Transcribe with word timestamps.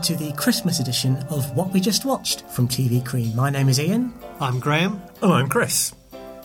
Hello, 0.00 0.16
to 0.16 0.24
the 0.24 0.32
Christmas 0.32 0.80
edition 0.80 1.16
of 1.28 1.54
What 1.54 1.74
We 1.74 1.80
Just 1.80 2.06
Watched 2.06 2.48
from 2.48 2.66
TV 2.66 3.04
Cream. 3.04 3.36
My 3.36 3.50
name 3.50 3.68
is 3.68 3.78
Ian, 3.78 4.14
I'm 4.40 4.58
Graham. 4.58 5.02
Oh, 5.22 5.32
I'm 5.32 5.46
Chris. 5.46 5.92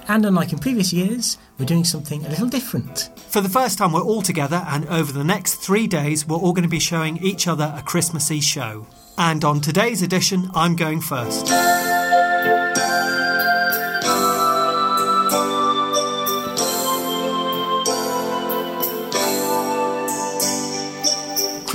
and 0.10 0.26
unlike 0.26 0.52
in 0.52 0.60
previous 0.60 0.92
years, 0.92 1.38
we're 1.58 1.66
doing 1.66 1.86
something 1.86 2.26
a 2.26 2.30
little 2.30 2.50
different. 2.50 3.12
For 3.30 3.40
the 3.40 3.48
first 3.48 3.78
time, 3.78 3.94
we're 3.94 4.02
all 4.02 4.22
together, 4.22 4.66
and 4.68 4.86
over 4.90 5.14
the 5.14 5.24
next 5.24 5.56
three 5.56 5.88
days, 5.88 6.28
we're 6.28 6.36
all 6.36 6.52
going 6.52 6.64
to 6.64 6.70
be 6.70 6.80
showing 6.80 7.16
each 7.24 7.48
other 7.48 7.74
a 7.78 7.82
Christmassy 7.82 8.42
show. 8.42 8.88
And 9.18 9.46
on 9.46 9.62
today's 9.62 10.02
edition, 10.02 10.50
I'm 10.54 10.76
going 10.76 11.00
first. 11.00 11.48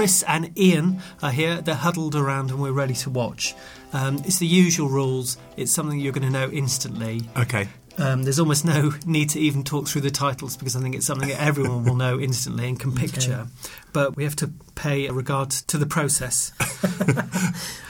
Chris 0.01 0.23
and 0.23 0.59
Ian 0.59 1.03
are 1.23 1.31
here. 1.31 1.61
They're 1.61 1.75
huddled 1.75 2.15
around 2.17 2.51
and 2.51 2.59
we're 2.59 2.73
ready 2.73 2.95
to 2.95 3.11
watch. 3.11 3.55
Um, 3.93 4.17
it's 4.25 4.39
the 4.39 4.47
usual 4.47 4.89
rules. 4.89 5.37
It's 5.59 5.73
something 5.73 6.01
you're 6.01 6.15
going 6.15 6.25
to 6.25 6.31
know 6.31 6.49
instantly. 6.51 7.25
Okay. 7.37 7.69
Um, 7.99 8.23
there's 8.23 8.39
almost 8.41 8.65
no 8.65 8.95
need 9.05 9.29
to 9.29 9.39
even 9.41 9.63
talk 9.63 9.89
through 9.89 10.01
the 10.01 10.11
titles 10.11 10.57
because 10.57 10.75
I 10.75 10.81
think 10.81 10.95
it's 10.95 11.05
something 11.05 11.29
that 11.29 11.39
everyone 11.39 11.85
will 11.85 11.97
know 11.97 12.19
instantly 12.19 12.67
and 12.67 12.81
can 12.81 12.95
picture. 12.97 13.49
But 13.93 14.17
we 14.17 14.25
have 14.25 14.35
to 14.37 14.51
pay 14.75 15.07
a 15.07 15.13
regard 15.13 15.51
to 15.51 15.77
the 15.77 15.85
process. 15.85 16.53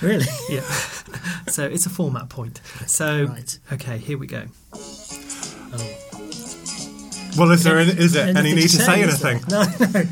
Really? 0.03 0.25
Yeah. 0.51 0.63
so 1.47 1.65
it's 1.65 1.87
a 1.87 1.91
format 1.91 2.29
point. 2.29 2.61
So, 2.87 3.27
Right. 3.27 3.59
okay, 3.73 3.99
here 3.99 4.19
we 4.19 4.27
go. 4.27 4.47
Well, 7.39 7.53
is 7.53 7.63
there 7.63 7.79
any, 7.79 7.93
is 7.93 8.13
there 8.15 8.37
any 8.37 8.55
need 8.55 8.63
to 8.63 8.69
say 8.71 9.03
is 9.03 9.21
there? 9.21 9.31
anything? 9.33 9.49
No, 9.49 9.63
no. 9.93 10.03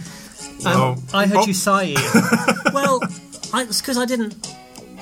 Um, 0.66 0.72
Oh. 0.80 0.96
I 1.14 1.26
heard 1.26 1.38
Oh. 1.38 1.46
you 1.46 1.54
sigh, 1.54 1.84
Ian. 1.94 2.02
well, 2.72 3.00
I, 3.52 3.62
it's 3.62 3.80
because 3.80 3.96
I 3.98 4.04
didn't 4.06 4.34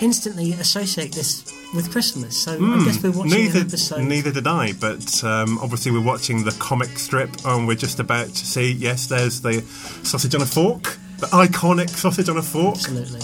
instantly 0.00 0.52
associate 0.52 1.12
this 1.12 1.52
with 1.74 1.90
Christmas. 1.90 2.36
So 2.36 2.56
Hmm. 2.58 2.80
I 2.80 2.84
guess 2.84 3.02
we're 3.02 3.10
watching 3.10 3.32
neither, 3.32 3.60
an 3.60 3.66
episode. 3.66 4.02
neither 4.04 4.30
did 4.32 4.46
I, 4.46 4.72
but 4.74 5.24
um, 5.24 5.58
obviously 5.62 5.90
we're 5.92 6.02
watching 6.04 6.44
the 6.44 6.52
comic 6.58 6.98
strip 6.98 7.30
and 7.44 7.66
we're 7.66 7.74
just 7.76 7.98
about 7.98 8.28
to 8.28 8.46
see, 8.46 8.72
yes, 8.72 9.06
there's 9.06 9.40
the 9.40 9.62
sausage 10.02 10.34
on 10.34 10.42
a 10.42 10.46
fork, 10.46 10.98
the 11.18 11.26
iconic 11.28 11.88
sausage 11.90 12.28
on 12.28 12.36
a 12.36 12.42
fork. 12.42 12.74
Absolutely. 12.76 13.20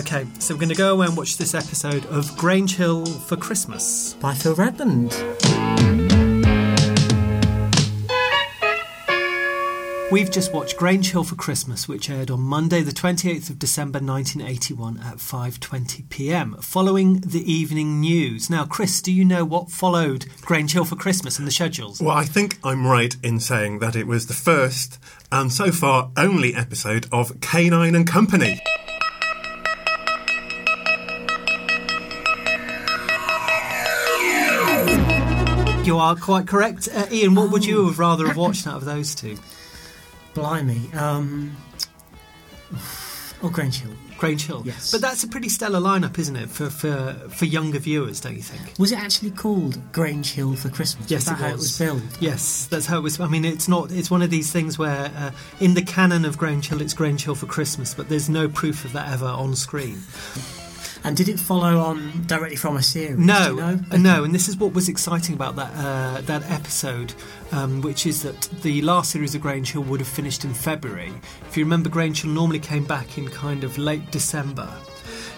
okay, 0.00 0.26
so 0.38 0.54
we're 0.54 0.60
going 0.60 0.68
to 0.70 0.74
go 0.74 0.92
away 0.94 1.06
and 1.06 1.16
watch 1.16 1.36
this 1.36 1.54
episode 1.54 2.06
of 2.06 2.34
Grange 2.36 2.76
Hill 2.76 3.04
for 3.04 3.36
Christmas. 3.36 4.14
By 4.14 4.34
Phil 4.34 4.54
Redmond. 4.54 5.12
We've 10.12 10.30
just 10.30 10.52
watched 10.52 10.76
Grange 10.76 11.10
Hill 11.10 11.24
for 11.24 11.34
Christmas, 11.34 11.88
which 11.88 12.08
aired 12.08 12.30
on 12.30 12.40
Monday, 12.40 12.80
the 12.80 12.92
28th 12.92 13.50
of 13.50 13.58
December 13.58 13.98
1981 13.98 14.98
at 14.98 15.16
5:20 15.16 16.08
p.m. 16.10 16.56
Following 16.60 17.18
the 17.22 17.52
evening 17.52 18.00
news. 18.00 18.48
Now, 18.48 18.66
Chris, 18.66 19.02
do 19.02 19.12
you 19.12 19.24
know 19.24 19.44
what 19.44 19.68
followed 19.68 20.26
Grange 20.42 20.74
Hill 20.74 20.84
for 20.84 20.94
Christmas 20.94 21.40
in 21.40 21.44
the 21.44 21.50
schedules? 21.50 22.00
Well, 22.00 22.16
I 22.16 22.24
think 22.24 22.56
I'm 22.62 22.86
right 22.86 23.16
in 23.24 23.40
saying 23.40 23.80
that 23.80 23.96
it 23.96 24.06
was 24.06 24.28
the 24.28 24.32
first 24.32 25.00
and 25.32 25.52
so 25.52 25.72
far 25.72 26.12
only 26.16 26.54
episode 26.54 27.08
of 27.10 27.40
Canine 27.40 27.96
and 27.96 28.06
Company. 28.06 28.60
You 35.84 35.98
are 35.98 36.14
quite 36.14 36.46
correct, 36.46 36.88
uh, 36.94 37.06
Ian. 37.10 37.34
What 37.34 37.50
would 37.50 37.64
you 37.64 37.86
have 37.86 37.98
rather 37.98 38.28
have 38.28 38.36
watched 38.36 38.68
out 38.68 38.76
of 38.76 38.84
those 38.84 39.12
two? 39.12 39.36
Blimey. 40.36 40.92
Um, 40.94 41.56
oh, 43.42 43.48
Grange 43.50 43.80
Hill. 43.80 43.92
Grange 44.18 44.46
Hill. 44.46 44.62
Yes. 44.66 44.92
But 44.92 45.00
that's 45.00 45.24
a 45.24 45.28
pretty 45.28 45.48
stellar 45.48 45.80
lineup, 45.80 46.18
isn't 46.18 46.36
it, 46.36 46.50
for 46.50 46.68
for, 46.68 47.14
for 47.30 47.46
younger 47.46 47.78
viewers? 47.78 48.20
Don't 48.20 48.36
you 48.36 48.42
think? 48.42 48.78
Was 48.78 48.92
it 48.92 48.98
actually 48.98 49.30
called 49.30 49.80
Grange 49.92 50.32
Hill 50.32 50.54
for 50.54 50.68
Christmas? 50.68 51.10
Yes, 51.10 51.20
was 51.20 51.24
that 51.26 51.32
it 51.32 51.42
how 51.42 51.48
it 51.48 51.52
was. 51.52 51.60
was 51.62 51.78
billed? 51.78 52.18
Yes, 52.20 52.66
that's 52.66 52.84
how 52.84 52.98
it 52.98 53.02
was. 53.02 53.18
I 53.18 53.28
mean, 53.28 53.46
it's 53.46 53.66
not. 53.66 53.90
It's 53.90 54.10
one 54.10 54.20
of 54.20 54.28
these 54.28 54.52
things 54.52 54.78
where, 54.78 55.10
uh, 55.16 55.30
in 55.58 55.72
the 55.72 55.82
canon 55.82 56.26
of 56.26 56.36
Grange 56.36 56.68
Hill, 56.68 56.82
it's 56.82 56.94
Grange 56.94 57.24
Hill 57.24 57.34
for 57.34 57.46
Christmas, 57.46 57.94
but 57.94 58.10
there's 58.10 58.28
no 58.28 58.48
proof 58.48 58.84
of 58.84 58.92
that 58.92 59.10
ever 59.10 59.26
on 59.26 59.56
screen. 59.56 60.02
And 61.04 61.16
did 61.16 61.28
it 61.28 61.38
follow 61.38 61.78
on 61.78 62.24
directly 62.26 62.56
from 62.56 62.76
a 62.76 62.82
series? 62.82 63.18
No, 63.18 63.50
you 63.50 63.56
know? 63.56 63.80
uh, 63.90 63.96
no, 63.96 64.24
and 64.24 64.34
this 64.34 64.48
is 64.48 64.56
what 64.56 64.74
was 64.74 64.88
exciting 64.88 65.34
about 65.34 65.56
that 65.56 65.72
uh, 65.74 66.20
that 66.22 66.50
episode, 66.50 67.14
um, 67.52 67.80
which 67.82 68.06
is 68.06 68.22
that 68.22 68.40
the 68.62 68.82
last 68.82 69.10
series 69.10 69.34
of 69.34 69.40
Grange 69.40 69.72
Hill 69.72 69.82
would 69.82 70.00
have 70.00 70.08
finished 70.08 70.44
in 70.44 70.54
February. 70.54 71.12
If 71.48 71.56
you 71.56 71.64
remember, 71.64 71.88
Grange 71.88 72.22
Hill 72.22 72.32
normally 72.32 72.60
came 72.60 72.84
back 72.84 73.18
in 73.18 73.28
kind 73.28 73.64
of 73.64 73.78
late 73.78 74.10
December. 74.10 74.68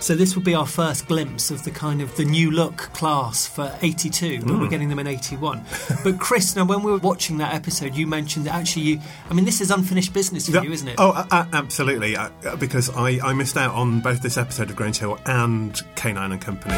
So 0.01 0.15
this 0.15 0.37
would 0.37 0.45
be 0.45 0.55
our 0.55 0.67
first 0.67 1.07
glimpse 1.09 1.51
of 1.51 1.65
the 1.65 1.71
kind 1.71 2.01
of 2.01 2.15
the 2.17 2.25
new 2.25 2.51
look 2.51 2.77
class 2.77 3.47
for 3.47 3.77
82, 3.83 4.43
but 4.43 4.59
we're 4.59 4.69
getting 4.69 4.89
them 4.89 4.99
in 5.01 5.07
81. 5.07 5.65
but 6.05 6.19
Chris, 6.19 6.55
now 6.57 6.65
when 6.65 6.83
we 6.83 6.91
were 6.93 6.99
watching 6.99 7.39
that 7.39 7.53
episode, 7.53 7.95
you 7.95 8.07
mentioned 8.07 8.47
that 8.47 8.55
actually 8.55 8.83
you, 8.83 9.01
I 9.29 9.35
mean, 9.35 9.45
this 9.45 9.61
is 9.61 9.71
unfinished 9.71 10.13
business 10.15 10.47
for 10.47 10.53
Yeah. 10.53 10.63
you, 10.63 10.73
isn't 10.73 10.89
it? 10.89 10.95
Oh, 10.99 11.11
uh, 11.31 11.45
absolutely. 11.53 12.17
Uh, 12.17 12.31
uh, 12.47 12.57
because 12.57 12.89
I, 12.97 13.19
I 13.23 13.33
missed 13.35 13.57
out 13.57 13.75
on 13.75 14.01
both 14.01 14.23
this 14.23 14.39
episode 14.39 14.71
of 14.71 14.77
Grange 14.77 14.99
Hill 14.99 15.19
and 15.27 15.79
Canine 15.97 16.33
and 16.33 16.41
Company. 16.41 16.75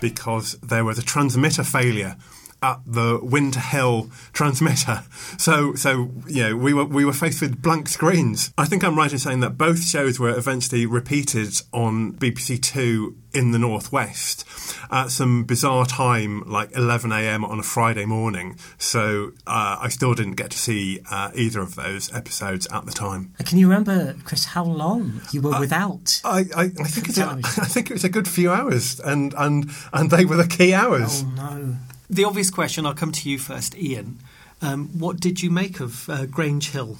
Because 0.00 0.52
there 0.62 0.84
was 0.84 0.98
a 0.98 1.02
transmitter 1.02 1.64
failure 1.64 2.16
at 2.62 2.80
the 2.86 3.18
Winter 3.22 3.60
Hill 3.60 4.10
transmitter. 4.32 5.02
So, 5.38 5.74
so 5.74 6.10
you 6.28 6.42
know, 6.44 6.56
we 6.56 6.72
were 6.72 6.84
we 6.84 7.04
were 7.04 7.12
faced 7.12 7.40
with 7.42 7.60
blank 7.60 7.88
screens. 7.88 8.52
I 8.56 8.64
think 8.64 8.82
I'm 8.84 8.96
right 8.96 9.12
in 9.12 9.18
saying 9.18 9.40
that 9.40 9.58
both 9.58 9.82
shows 9.84 10.18
were 10.18 10.30
eventually 10.30 10.86
repeated 10.86 11.60
on 11.72 12.12
BBC 12.14 12.60
Two 12.62 13.16
in 13.34 13.50
the 13.50 13.58
northwest 13.58 14.44
at 14.90 15.10
some 15.10 15.44
bizarre 15.44 15.84
time, 15.84 16.42
like 16.48 16.74
11 16.74 17.12
a.m. 17.12 17.44
on 17.44 17.58
a 17.58 17.62
Friday 17.62 18.06
morning. 18.06 18.56
So 18.78 19.32
uh, 19.46 19.76
I 19.80 19.88
still 19.88 20.14
didn't 20.14 20.36
get 20.36 20.50
to 20.52 20.58
see 20.58 21.00
uh, 21.10 21.30
either 21.34 21.60
of 21.60 21.74
those 21.74 22.10
episodes 22.14 22.66
at 22.72 22.86
the 22.86 22.92
time. 22.92 23.34
Uh, 23.38 23.44
Can 23.44 23.58
you 23.58 23.68
remember, 23.68 24.16
Chris, 24.24 24.46
how 24.46 24.64
long 24.64 25.20
you 25.32 25.40
Uh, 25.40 25.50
were 25.50 25.60
without? 25.60 26.20
I, 26.24 26.46
I, 26.56 26.62
I 26.64 26.68
think 26.88 27.08
it's 27.10 27.18
a. 27.18 27.26
I 27.44 27.66
think 27.66 27.90
it 27.90 27.94
was 27.94 28.04
a 28.04 28.08
good 28.08 28.28
few 28.28 28.50
hours, 28.50 29.00
and 29.00 29.34
and 29.36 29.70
and 29.92 30.10
they 30.10 30.24
were 30.24 30.36
the 30.36 30.46
key 30.48 30.72
hours. 30.72 31.24
Oh 31.26 31.30
no. 31.36 31.76
The 32.08 32.24
obvious 32.24 32.50
question, 32.50 32.86
I'll 32.86 32.94
come 32.94 33.12
to 33.12 33.28
you 33.30 33.38
first, 33.38 33.76
Ian. 33.76 34.18
Um, 34.62 34.88
what 34.98 35.20
did 35.20 35.42
you 35.42 35.50
make 35.50 35.80
of 35.80 36.08
uh, 36.08 36.26
Grange 36.26 36.70
Hill? 36.70 36.98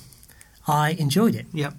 I 0.68 0.90
enjoyed 0.90 1.34
it. 1.34 1.46
Yep. 1.52 1.74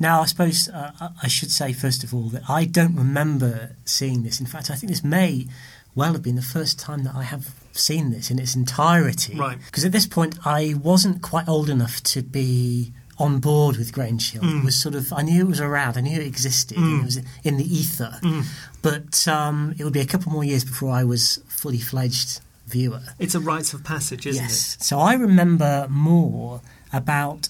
Now, 0.00 0.22
I 0.22 0.26
suppose 0.26 0.68
uh, 0.68 0.90
I- 1.22 1.28
should 1.28 1.50
say, 1.52 1.72
first 1.72 2.02
of 2.02 2.12
all, 2.12 2.28
that 2.30 2.42
I 2.48 2.64
don't 2.64 2.96
remember 2.96 3.76
seeing 3.84 4.22
this. 4.24 4.40
In 4.40 4.46
fact, 4.46 4.70
I 4.70 4.74
think 4.74 4.90
this 4.90 5.04
may 5.04 5.46
well 5.94 6.12
have 6.12 6.22
been 6.22 6.34
the 6.34 6.42
first 6.42 6.78
time 6.78 7.04
that 7.04 7.14
I 7.14 7.22
have 7.22 7.54
seen 7.72 8.10
this 8.10 8.30
in 8.30 8.38
its 8.40 8.56
entirety. 8.56 9.36
Right. 9.36 9.58
Because 9.64 9.84
at 9.84 9.92
this 9.92 10.06
point, 10.06 10.36
I 10.44 10.74
wasn't 10.82 11.22
quite 11.22 11.48
old 11.48 11.70
enough 11.70 12.02
to 12.04 12.22
be 12.22 12.92
on 13.16 13.38
board 13.38 13.76
with 13.76 13.92
Grange 13.92 14.32
Hill. 14.32 14.42
Mm. 14.42 14.58
It 14.58 14.64
was 14.64 14.74
sort 14.80 14.96
of, 14.96 15.12
I 15.12 15.22
knew 15.22 15.42
it 15.42 15.48
was 15.48 15.60
around, 15.60 15.96
I 15.96 16.00
knew 16.00 16.20
it 16.20 16.26
existed, 16.26 16.76
and 16.76 17.00
it 17.00 17.04
was 17.04 17.20
in 17.44 17.56
the 17.56 17.64
ether. 17.64 18.18
Mm. 18.22 18.44
But 18.82 19.28
um, 19.28 19.74
it 19.78 19.84
would 19.84 19.92
be 19.92 20.00
a 20.00 20.06
couple 20.06 20.32
more 20.32 20.42
years 20.42 20.64
before 20.64 20.90
I 20.90 21.04
was 21.04 21.40
fully 21.46 21.78
fledged 21.78 22.40
viewer. 22.66 23.02
It's 23.18 23.34
a 23.34 23.40
rites 23.40 23.72
of 23.74 23.84
passage, 23.84 24.26
isn't 24.26 24.42
it? 24.44 24.48
yes. 24.48 24.76
So 24.80 24.98
I 24.98 25.14
remember 25.14 25.86
more 25.90 26.60
about 26.92 27.48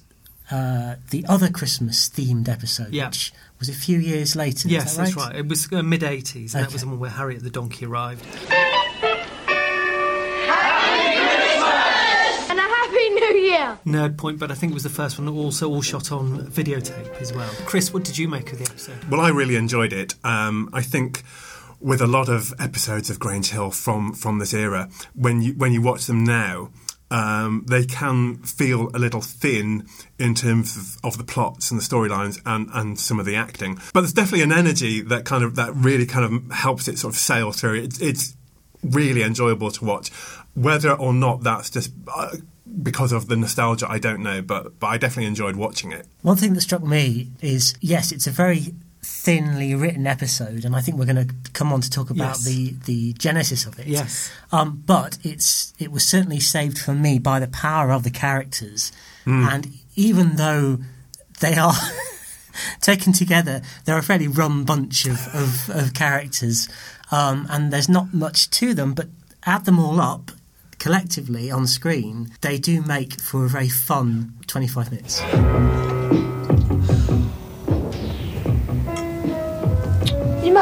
uh, 0.50 0.96
the 1.10 1.24
other 1.28 1.48
Christmas 1.50 2.08
themed 2.10 2.48
episode, 2.48 2.92
Yeah. 2.92 3.08
which 3.08 3.32
was 3.58 3.68
a 3.68 3.72
few 3.74 3.98
years 3.98 4.36
later. 4.36 4.68
Yes, 4.68 4.90
is 4.92 4.96
that 4.96 5.02
that's 5.04 5.16
right. 5.16 5.36
It 5.36 5.48
was 5.48 5.72
uh, 5.72 5.82
mid 5.82 6.02
80s, 6.02 6.36
and 6.36 6.48
that 6.50 6.62
Okay. 6.64 6.72
was 6.74 6.82
the 6.82 6.88
one 6.88 6.98
where 6.98 7.10
Harriet 7.10 7.42
the 7.42 7.50
donkey 7.50 7.86
arrived. 7.86 8.24
And 12.46 12.58
a 12.58 12.62
happy 12.62 13.08
new 13.10 13.34
year! 13.50 13.78
Nerd 13.86 14.16
point, 14.18 14.38
but 14.38 14.50
I 14.50 14.54
think 14.54 14.72
it 14.72 14.74
was 14.74 14.82
the 14.82 14.90
first 14.90 15.18
one 15.18 15.28
also 15.28 15.68
all 15.70 15.82
shot 15.82 16.12
on 16.12 16.38
videotape 16.48 17.20
as 17.20 17.32
well. 17.32 17.48
Chris, 17.64 17.92
what 17.92 18.04
did 18.04 18.18
you 18.18 18.28
make 18.28 18.52
of 18.52 18.58
the 18.58 18.64
episode? 18.64 19.02
Well, 19.10 19.20
I 19.20 19.30
really 19.30 19.56
enjoyed 19.56 19.92
it. 19.92 20.14
Um, 20.24 20.68
I 20.72 20.82
think 20.82 21.22
with 21.84 22.00
a 22.00 22.06
lot 22.06 22.30
of 22.30 22.54
episodes 22.58 23.10
of 23.10 23.20
Grange 23.20 23.50
Hill 23.50 23.70
from 23.70 24.14
from 24.14 24.38
this 24.38 24.54
era, 24.54 24.88
when 25.14 25.42
you 25.42 25.52
when 25.52 25.72
you 25.72 25.82
watch 25.82 26.06
them 26.06 26.24
now. 26.24 26.70
Um, 27.10 27.64
they 27.68 27.84
can 27.84 28.38
feel 28.38 28.88
a 28.92 28.98
little 28.98 29.20
thin 29.20 29.86
in 30.18 30.34
terms 30.34 30.74
of, 30.76 30.96
of 31.04 31.18
the 31.18 31.22
plots 31.22 31.70
and 31.70 31.78
the 31.78 31.84
storylines 31.84 32.40
and, 32.44 32.68
and 32.72 32.98
some 32.98 33.20
of 33.20 33.26
the 33.26 33.36
acting, 33.36 33.78
but 33.92 34.00
there's 34.00 34.14
definitely 34.14 34.42
an 34.42 34.52
energy 34.52 35.00
that 35.02 35.24
kind 35.24 35.44
of 35.44 35.54
that 35.54 35.72
really 35.76 36.06
kind 36.06 36.24
of 36.24 36.50
helps 36.50 36.88
it 36.88 36.98
sort 36.98 37.14
of 37.14 37.20
sail 37.20 37.52
through. 37.52 37.82
It's, 37.82 38.00
it's 38.00 38.36
really 38.82 39.22
enjoyable 39.22 39.70
to 39.72 39.84
watch, 39.84 40.10
whether 40.54 40.92
or 40.92 41.12
not 41.12 41.42
that's 41.42 41.70
just 41.70 41.92
uh, 42.12 42.36
because 42.82 43.12
of 43.12 43.28
the 43.28 43.36
nostalgia. 43.36 43.86
I 43.88 43.98
don't 43.98 44.22
know, 44.22 44.42
but 44.42 44.80
but 44.80 44.86
I 44.88 44.96
definitely 44.96 45.26
enjoyed 45.26 45.56
watching 45.56 45.92
it. 45.92 46.06
One 46.22 46.36
thing 46.36 46.54
that 46.54 46.62
struck 46.62 46.82
me 46.82 47.30
is 47.42 47.74
yes, 47.80 48.12
it's 48.12 48.26
a 48.26 48.32
very 48.32 48.74
thinly 49.04 49.74
written 49.74 50.06
episode, 50.06 50.64
and 50.64 50.74
I 50.74 50.80
think 50.80 50.98
we're 50.98 51.04
going 51.12 51.28
to 51.28 51.34
come 51.52 51.72
on 51.72 51.80
to 51.82 51.90
talk 51.90 52.10
about 52.10 52.36
Yes. 52.38 52.44
the, 52.44 52.74
the 52.86 53.12
genesis 53.14 53.66
of 53.66 53.78
it. 53.78 53.86
Yes. 53.86 54.30
Um, 54.50 54.82
but 54.86 55.18
it's 55.22 55.72
it 55.78 55.92
was 55.92 56.04
certainly 56.04 56.40
saved 56.40 56.78
for 56.78 56.94
me 56.94 57.18
by 57.18 57.38
the 57.40 57.48
power 57.48 57.90
of 57.92 58.02
the 58.02 58.10
characters, 58.10 58.92
and 59.26 59.68
even 59.96 60.36
though 60.36 60.78
they 61.40 61.54
are 61.56 61.74
taken 62.80 63.12
together, 63.12 63.62
they're 63.84 63.98
a 63.98 64.02
fairly 64.02 64.28
rum 64.28 64.64
bunch 64.64 65.06
of, 65.06 65.28
of, 65.34 65.70
of 65.70 65.94
characters, 65.94 66.68
um, 67.10 67.46
and 67.50 67.72
there's 67.72 67.88
not 67.88 68.12
much 68.14 68.50
to 68.50 68.74
them, 68.74 68.94
but 68.94 69.08
add 69.44 69.64
them 69.64 69.78
all 69.78 70.00
up 70.00 70.30
collectively 70.78 71.50
on 71.50 71.66
screen, 71.66 72.30
they 72.42 72.58
do 72.58 72.82
make 72.82 73.18
for 73.20 73.46
a 73.46 73.48
very 73.48 73.68
fun 73.70 74.34
25 74.46 74.90
minutes. 74.90 76.33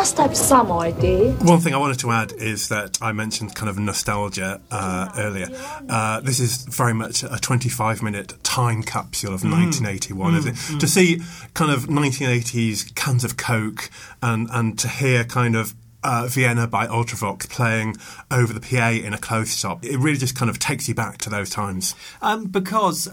Must 0.02 0.19
have 0.19 0.37
some 0.37 0.72
idea. 0.72 1.31
One 1.31 1.60
thing 1.60 1.75
I 1.75 1.76
wanted 1.76 2.00
to 2.00 2.10
add 2.10 2.32
is 2.32 2.70
that 2.70 2.99
I 3.00 3.12
mentioned 3.12 3.54
kind 3.54 3.70
of 3.70 3.78
nostalgia 3.78 4.60
uh, 4.69 5.12
earlier. 5.16 5.46
Uh, 5.88 6.19
this 6.19 6.40
is 6.40 6.64
very 6.64 6.93
much 6.93 7.22
a 7.22 7.38
25 7.40 8.02
minute 8.02 8.34
time 8.43 8.82
capsule 8.82 9.32
of 9.32 9.44
1981, 9.44 10.34
isn't 10.34 10.56
it? 10.58 10.81
To 10.81 10.88
see 10.88 11.20
kind 11.54 11.70
of 11.70 11.84
1980s 11.84 12.93
cans 12.96 13.22
of 13.22 13.37
Coke 13.37 13.90
and, 14.20 14.49
and 14.50 14.76
to 14.81 14.88
hear 14.88 15.22
kind 15.22 15.54
of 15.54 15.72
uh, 16.02 16.26
Vienna 16.28 16.66
by 16.66 16.88
Ultravox 16.88 17.49
playing 17.49 17.96
over 18.28 18.52
the 18.52 18.58
PA 18.58 18.90
in 18.90 19.14
a 19.14 19.19
clothes 19.19 19.56
shop, 19.56 19.84
it 19.84 19.99
really 19.99 20.19
just 20.19 20.34
kind 20.34 20.50
of 20.50 20.58
takes 20.58 20.88
you 20.88 20.96
back 20.96 21.19
to 21.19 21.31
those 21.31 21.49
times. 21.49 21.94
Um, 22.20 22.46
because 22.46 23.08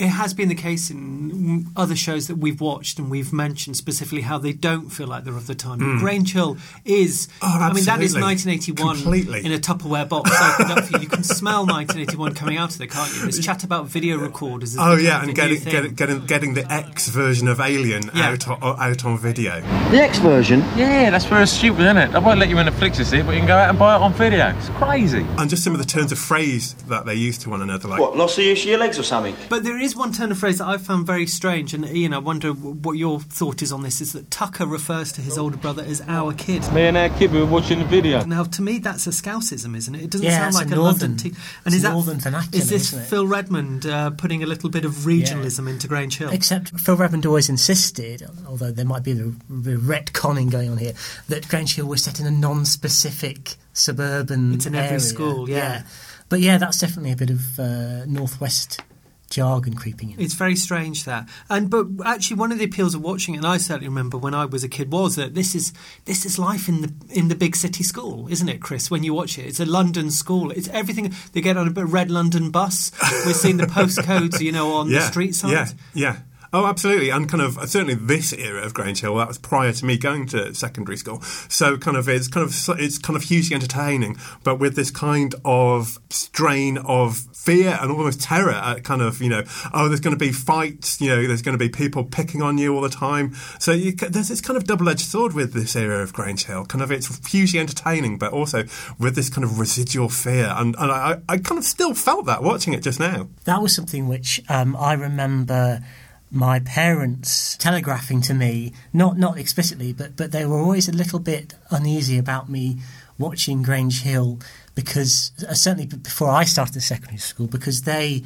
it 0.00 0.08
has 0.08 0.34
been 0.34 0.48
the 0.48 0.54
case 0.54 0.90
in 0.90 1.66
other 1.76 1.96
shows 1.96 2.26
that 2.28 2.36
we've 2.36 2.60
watched 2.60 2.98
and 2.98 3.10
we've 3.10 3.32
mentioned 3.32 3.76
specifically 3.76 4.22
how 4.22 4.38
they 4.38 4.52
don't 4.52 4.90
feel 4.90 5.06
like 5.06 5.24
they're 5.24 5.36
of 5.36 5.46
the 5.46 5.54
time. 5.54 5.78
Hmm. 5.80 5.98
Grange 5.98 6.32
Hill 6.32 6.56
is. 6.84 7.28
Oh, 7.42 7.46
I 7.60 7.72
mean, 7.72 7.84
that 7.84 8.00
is 8.00 8.14
1981 8.14 8.96
Completely. 8.96 9.44
in 9.44 9.52
a 9.52 9.58
Tupperware 9.58 10.08
box 10.08 10.30
opened 10.30 10.78
up 10.78 10.84
for 10.84 10.96
you. 10.96 11.02
You 11.02 11.08
can 11.08 11.22
smell 11.24 11.66
1981 11.66 12.34
coming 12.34 12.56
out 12.58 12.70
of 12.72 12.78
there, 12.78 12.86
can't 12.86 13.12
you? 13.14 13.22
There's 13.22 13.44
chat 13.44 13.64
about 13.64 13.86
video 13.86 14.16
recorders. 14.18 14.76
Oh 14.78 14.96
the 14.96 15.02
yeah, 15.02 15.22
and 15.22 15.34
getting, 15.34 15.62
getting 15.64 15.94
getting 15.94 16.26
getting 16.26 16.54
the 16.54 16.70
X 16.72 17.08
version 17.08 17.48
of 17.48 17.60
Alien 17.60 18.10
Yeah. 18.14 18.30
out 18.30 18.48
on, 18.48 18.62
out 18.62 19.04
on 19.04 19.18
video. 19.18 19.60
The 19.90 20.00
X 20.00 20.18
version? 20.18 20.60
Yeah, 20.76 21.10
that's 21.10 21.24
very 21.24 21.46
stupid, 21.46 21.80
isn't 21.80 21.96
it? 21.96 22.14
I 22.14 22.18
won't 22.18 22.38
let 22.38 22.48
you 22.48 22.58
in 22.58 22.66
the 22.66 22.72
flicks 22.72 22.96
to 22.98 23.04
see 23.04 23.18
it, 23.18 23.26
but 23.26 23.32
you 23.32 23.38
can 23.38 23.48
go 23.48 23.56
out 23.56 23.70
and 23.70 23.78
buy 23.78 23.96
it 23.96 24.00
on 24.02 24.12
video. 24.12 24.54
It's 24.56 24.68
crazy. 24.70 25.26
And 25.38 25.48
just 25.50 25.64
some 25.64 25.72
of 25.72 25.78
the 25.78 25.86
turns 25.86 26.12
of 26.12 26.18
phrase 26.18 26.74
that 26.88 27.06
they 27.06 27.14
use 27.14 27.38
to 27.38 27.50
one 27.50 27.62
another, 27.62 27.88
like 27.88 28.00
What, 28.00 28.16
lost 28.16 28.38
use 28.38 28.62
of 28.62 28.68
your 28.68 28.78
legs 28.78 28.98
or 28.98 29.02
something? 29.02 29.34
But 29.48 29.64
there 29.64 29.78
is 29.78 29.87
one 29.96 30.12
turn 30.12 30.30
of 30.32 30.38
phrase 30.38 30.58
that 30.58 30.66
I 30.66 30.76
found 30.78 31.06
very 31.06 31.26
strange, 31.26 31.74
and 31.74 31.84
Ian, 31.86 32.12
I 32.14 32.18
wonder 32.18 32.50
what 32.52 32.92
your 32.92 33.20
thought 33.20 33.62
is 33.62 33.72
on 33.72 33.82
this. 33.82 34.00
Is 34.00 34.12
that 34.12 34.30
Tucker 34.30 34.66
refers 34.66 35.12
to 35.12 35.20
his 35.20 35.36
older 35.38 35.56
brother 35.56 35.82
as 35.82 36.00
our 36.08 36.32
kid? 36.34 36.70
Me 36.72 36.82
and 36.86 36.96
our 36.96 37.08
kid 37.10 37.32
we 37.32 37.38
were 37.40 37.46
watching 37.46 37.78
the 37.78 37.84
video. 37.84 38.24
Now, 38.24 38.44
to 38.44 38.62
me, 38.62 38.78
that's 38.78 39.06
a 39.06 39.10
Scousism, 39.10 39.76
isn't 39.76 39.94
it? 39.94 40.02
It 40.02 40.10
doesn't 40.10 40.26
Yeah, 40.26 40.50
sound 40.50 40.54
like 40.54 40.70
a 40.70 40.78
a, 40.78 40.82
London. 40.82 41.10
northern- 41.12 41.16
Te- 41.16 41.28
it's 41.30 41.38
and 41.64 41.74
is 41.74 41.82
that 41.82 41.92
northern 41.92 42.18
vernacular, 42.20 42.58
is 42.62 42.68
this 42.70 42.92
isn't 42.92 43.02
it? 43.02 43.06
Phil 43.08 43.26
Redmond 43.26 43.86
uh, 43.86 44.10
putting 44.10 44.42
a 44.42 44.46
little 44.46 44.70
bit 44.70 44.84
of 44.84 44.92
regionalism 44.92 45.68
into 45.68 45.88
Grange 45.88 46.18
Hill? 46.18 46.30
Except 46.30 46.78
Phil 46.80 46.96
Redmond 46.96 47.26
always 47.26 47.48
insisted, 47.48 48.24
although 48.46 48.70
there 48.70 48.84
might 48.84 49.02
be 49.04 49.12
the, 49.12 49.34
the 49.48 49.76
retconning 49.76 50.50
going 50.50 50.70
on 50.70 50.78
here, 50.78 50.92
that 51.28 51.48
Grange 51.48 51.74
Hill 51.76 51.86
was 51.86 52.02
set 52.02 52.20
in 52.20 52.26
a 52.26 52.30
non-specific 52.30 53.56
suburban. 53.72 54.54
It's 54.54 54.66
in 54.66 54.74
every 54.74 54.88
area. 54.88 55.00
school, 55.00 55.48
yeah. 55.48 55.82
But 56.28 56.40
yeah, 56.40 56.58
that's 56.58 56.78
definitely 56.78 57.12
a 57.12 57.16
bit 57.16 57.30
of 57.30 57.58
uh, 57.58 58.04
northwest 58.04 58.80
jargon 59.30 59.74
creeping 59.74 60.10
in. 60.10 60.20
It's 60.20 60.34
very 60.34 60.56
strange 60.56 61.04
that, 61.04 61.28
and 61.48 61.70
but 61.70 61.86
actually, 62.04 62.36
one 62.36 62.52
of 62.52 62.58
the 62.58 62.64
appeals 62.64 62.94
of 62.94 63.02
watching 63.02 63.34
it, 63.34 63.38
and 63.38 63.46
I 63.46 63.58
certainly 63.58 63.88
remember 63.88 64.18
when 64.18 64.34
I 64.34 64.44
was 64.44 64.64
a 64.64 64.68
kid, 64.68 64.90
was 64.90 65.16
that 65.16 65.34
this 65.34 65.54
is 65.54 65.72
this 66.04 66.24
is 66.24 66.38
life 66.38 66.68
in 66.68 66.82
the 66.82 66.92
in 67.10 67.28
the 67.28 67.34
big 67.34 67.56
city 67.56 67.84
school, 67.84 68.28
isn't 68.28 68.48
it, 68.48 68.60
Chris? 68.60 68.90
When 68.90 69.04
you 69.04 69.14
watch 69.14 69.38
it, 69.38 69.46
it's 69.46 69.60
a 69.60 69.66
London 69.66 70.10
school. 70.10 70.50
It's 70.50 70.68
everything. 70.68 71.14
They 71.32 71.40
get 71.40 71.56
on 71.56 71.68
a 71.68 71.70
bit 71.70 71.86
red 71.86 72.10
London 72.10 72.50
bus. 72.50 72.92
We're 73.26 73.32
seeing 73.32 73.58
the 73.58 73.66
postcodes, 73.78 74.40
you 74.40 74.52
know, 74.52 74.74
on 74.74 74.88
yeah, 74.88 75.00
the 75.00 75.06
street 75.06 75.34
signs. 75.34 75.74
Yeah, 75.94 76.12
yeah. 76.12 76.16
Oh, 76.50 76.66
absolutely, 76.66 77.10
and 77.10 77.28
kind 77.28 77.42
of 77.42 77.54
certainly 77.68 77.94
this 77.94 78.32
era 78.32 78.62
of 78.62 78.72
Grange 78.72 79.02
Hill 79.02 79.16
that 79.16 79.28
was 79.28 79.36
prior 79.36 79.72
to 79.72 79.84
me 79.84 79.98
going 79.98 80.26
to 80.28 80.54
secondary 80.54 80.96
school. 80.96 81.20
So 81.48 81.76
kind 81.76 81.96
of 81.96 82.08
it's 82.08 82.26
kind 82.28 82.46
of 82.46 82.80
it's 82.80 82.98
kind 82.98 83.16
of 83.16 83.24
hugely 83.24 83.54
entertaining, 83.54 84.16
but 84.44 84.58
with 84.58 84.74
this 84.74 84.90
kind 84.90 85.34
of 85.44 85.98
strain 86.08 86.78
of 86.78 87.18
fear 87.34 87.78
and 87.80 87.90
almost 87.90 88.22
terror 88.22 88.52
at 88.52 88.82
kind 88.84 89.02
of 89.02 89.20
you 89.20 89.28
know 89.28 89.42
oh 89.72 89.88
there's 89.88 90.00
going 90.00 90.14
to 90.14 90.18
be 90.18 90.32
fights, 90.32 91.00
you 91.00 91.08
know 91.08 91.26
there's 91.26 91.42
going 91.42 91.56
to 91.56 91.58
be 91.58 91.68
people 91.68 92.04
picking 92.04 92.40
on 92.40 92.56
you 92.56 92.74
all 92.74 92.80
the 92.80 92.88
time. 92.88 93.34
So 93.58 93.72
you, 93.72 93.92
there's 93.92 94.28
this 94.28 94.40
kind 94.40 94.56
of 94.56 94.64
double 94.64 94.88
edged 94.88 95.06
sword 95.06 95.34
with 95.34 95.52
this 95.52 95.76
era 95.76 96.02
of 96.02 96.14
Grange 96.14 96.46
Hill. 96.46 96.64
Kind 96.64 96.82
of 96.82 96.90
it's 96.90 97.28
hugely 97.28 97.60
entertaining, 97.60 98.16
but 98.16 98.32
also 98.32 98.64
with 98.98 99.16
this 99.16 99.28
kind 99.28 99.44
of 99.44 99.58
residual 99.58 100.08
fear, 100.08 100.54
and, 100.56 100.74
and 100.78 100.90
I, 100.90 101.20
I 101.28 101.36
kind 101.36 101.58
of 101.58 101.64
still 101.64 101.92
felt 101.92 102.24
that 102.24 102.42
watching 102.42 102.72
it 102.72 102.82
just 102.82 102.98
now. 102.98 103.28
That 103.44 103.60
was 103.60 103.74
something 103.74 104.08
which 104.08 104.40
um, 104.48 104.74
I 104.76 104.94
remember 104.94 105.82
my 106.30 106.60
parents 106.60 107.56
telegraphing 107.56 108.20
to 108.22 108.34
me, 108.34 108.72
not 108.92 109.18
not 109.18 109.38
explicitly, 109.38 109.92
but 109.92 110.16
but 110.16 110.32
they 110.32 110.44
were 110.44 110.58
always 110.58 110.88
a 110.88 110.92
little 110.92 111.18
bit 111.18 111.54
uneasy 111.70 112.18
about 112.18 112.48
me 112.48 112.78
watching 113.18 113.62
Grange 113.62 114.02
Hill 114.02 114.38
because 114.74 115.32
uh, 115.48 115.54
certainly 115.54 115.86
before 115.86 116.30
I 116.30 116.44
started 116.44 116.80
secondary 116.82 117.18
school, 117.18 117.46
because 117.46 117.82
they 117.82 118.22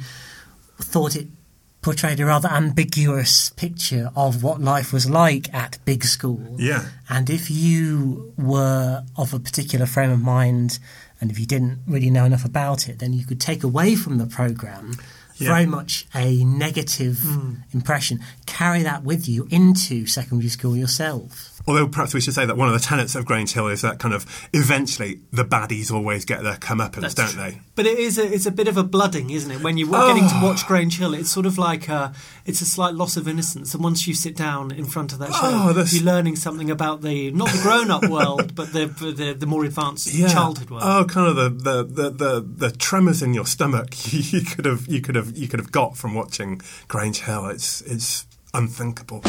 thought 0.79 1.15
it 1.15 1.27
portrayed 1.81 2.19
a 2.19 2.25
rather 2.25 2.47
ambiguous 2.47 3.49
picture 3.49 4.09
of 4.15 4.41
what 4.41 4.61
life 4.61 4.93
was 4.93 5.09
like 5.09 5.53
at 5.53 5.77
big 5.83 6.03
school. 6.03 6.55
Yeah. 6.57 6.85
And 7.09 7.29
if 7.29 7.51
you 7.51 8.33
were 8.37 9.03
of 9.17 9.33
a 9.33 9.39
particular 9.39 9.85
frame 9.85 10.11
of 10.11 10.21
mind 10.21 10.79
and 11.19 11.29
if 11.29 11.37
you 11.37 11.45
didn't 11.45 11.79
really 11.85 12.09
know 12.09 12.25
enough 12.25 12.45
about 12.45 12.87
it, 12.87 12.99
then 12.99 13.13
you 13.13 13.25
could 13.25 13.39
take 13.39 13.63
away 13.63 13.95
from 13.95 14.17
the 14.17 14.25
programme 14.25 14.93
Yeah. 15.37 15.49
very 15.49 15.65
much 15.65 16.05
a 16.13 16.43
negative 16.43 17.19
hmm. 17.21 17.55
impression, 17.73 18.19
carry 18.45 18.83
that 18.83 19.03
with 19.03 19.27
you 19.27 19.47
into 19.49 20.05
secondary 20.05 20.49
school 20.49 20.77
yourself. 20.77 21.52
Although 21.65 21.87
perhaps 21.87 22.13
we 22.13 22.19
should 22.19 22.33
say 22.33 22.45
that 22.45 22.57
one 22.57 22.67
of 22.67 22.73
the 22.73 22.79
tenets 22.79 23.15
of 23.15 23.25
Grange 23.25 23.53
Hill 23.53 23.67
is 23.67 23.81
that 23.81 23.99
kind 23.99 24.13
of 24.13 24.25
eventually 24.53 25.21
the 25.31 25.45
baddies 25.45 25.91
always 25.91 26.25
get 26.25 26.43
their 26.43 26.55
comeuppance, 26.55 27.15
don't 27.15 27.37
they? 27.37 27.61
But 27.75 27.85
it 27.85 27.97
is 27.97 28.17
a, 28.17 28.31
it's 28.31 28.45
a 28.45 28.51
bit 28.51 28.67
of 28.67 28.77
a 28.77 28.83
blooding, 28.83 29.29
isn't 29.29 29.49
it? 29.49 29.61
When 29.61 29.77
you're 29.77 29.89
getting 29.89 30.27
to 30.27 30.35
oh. 30.35 30.47
watch 30.49 30.67
Grange 30.67 30.99
Hill, 30.99 31.13
it's 31.13 31.31
sort 31.31 31.45
of 31.45 31.57
like 31.57 31.87
a, 31.87 32.13
it's 32.45 32.61
a 32.61 32.65
slight 32.65 32.95
loss 32.95 33.15
of 33.15 33.27
innocence. 33.27 33.73
And 33.73 33.83
once 33.83 34.07
you 34.07 34.13
sit 34.13 34.35
down 34.35 34.71
in 34.71 34.85
front 34.85 35.13
of 35.13 35.19
that 35.19 35.31
show, 35.31 35.39
Oh, 35.43 35.67
that's- 35.67 35.93
you're 35.93 36.03
learning 36.03 36.35
something 36.35 36.69
about 36.69 37.01
the 37.01 37.31
not 37.31 37.49
the 37.49 37.61
grown-up 37.61 38.05
world, 38.09 38.55
but 38.55 38.73
the 38.73 38.87
the, 38.87 39.33
the 39.33 39.45
more 39.45 39.63
advanced 39.63 40.09
childhood 40.29 40.69
world. 40.69 40.83
Oh, 40.85 41.05
kind 41.05 41.27
of 41.27 41.35
the, 41.35 41.49
the, 41.49 41.83
the, 41.83 42.09
the, 42.09 42.41
the 42.41 42.71
tremors 42.71 43.21
in 43.21 43.33
your 43.33 43.45
stomach 43.45 43.95
you 44.13 44.41
could 44.41 44.65
have 44.65 44.87
you 44.87 45.01
could 45.01 45.15
have 45.15 45.37
you 45.37 45.47
could 45.47 45.59
have 45.59 45.71
got 45.71 45.97
from 45.97 46.13
watching 46.13 46.61
Grange 46.87 47.21
Hill. 47.21 47.47
It's 47.47 47.81
it's 47.81 48.27
unthinkable. 48.53 49.21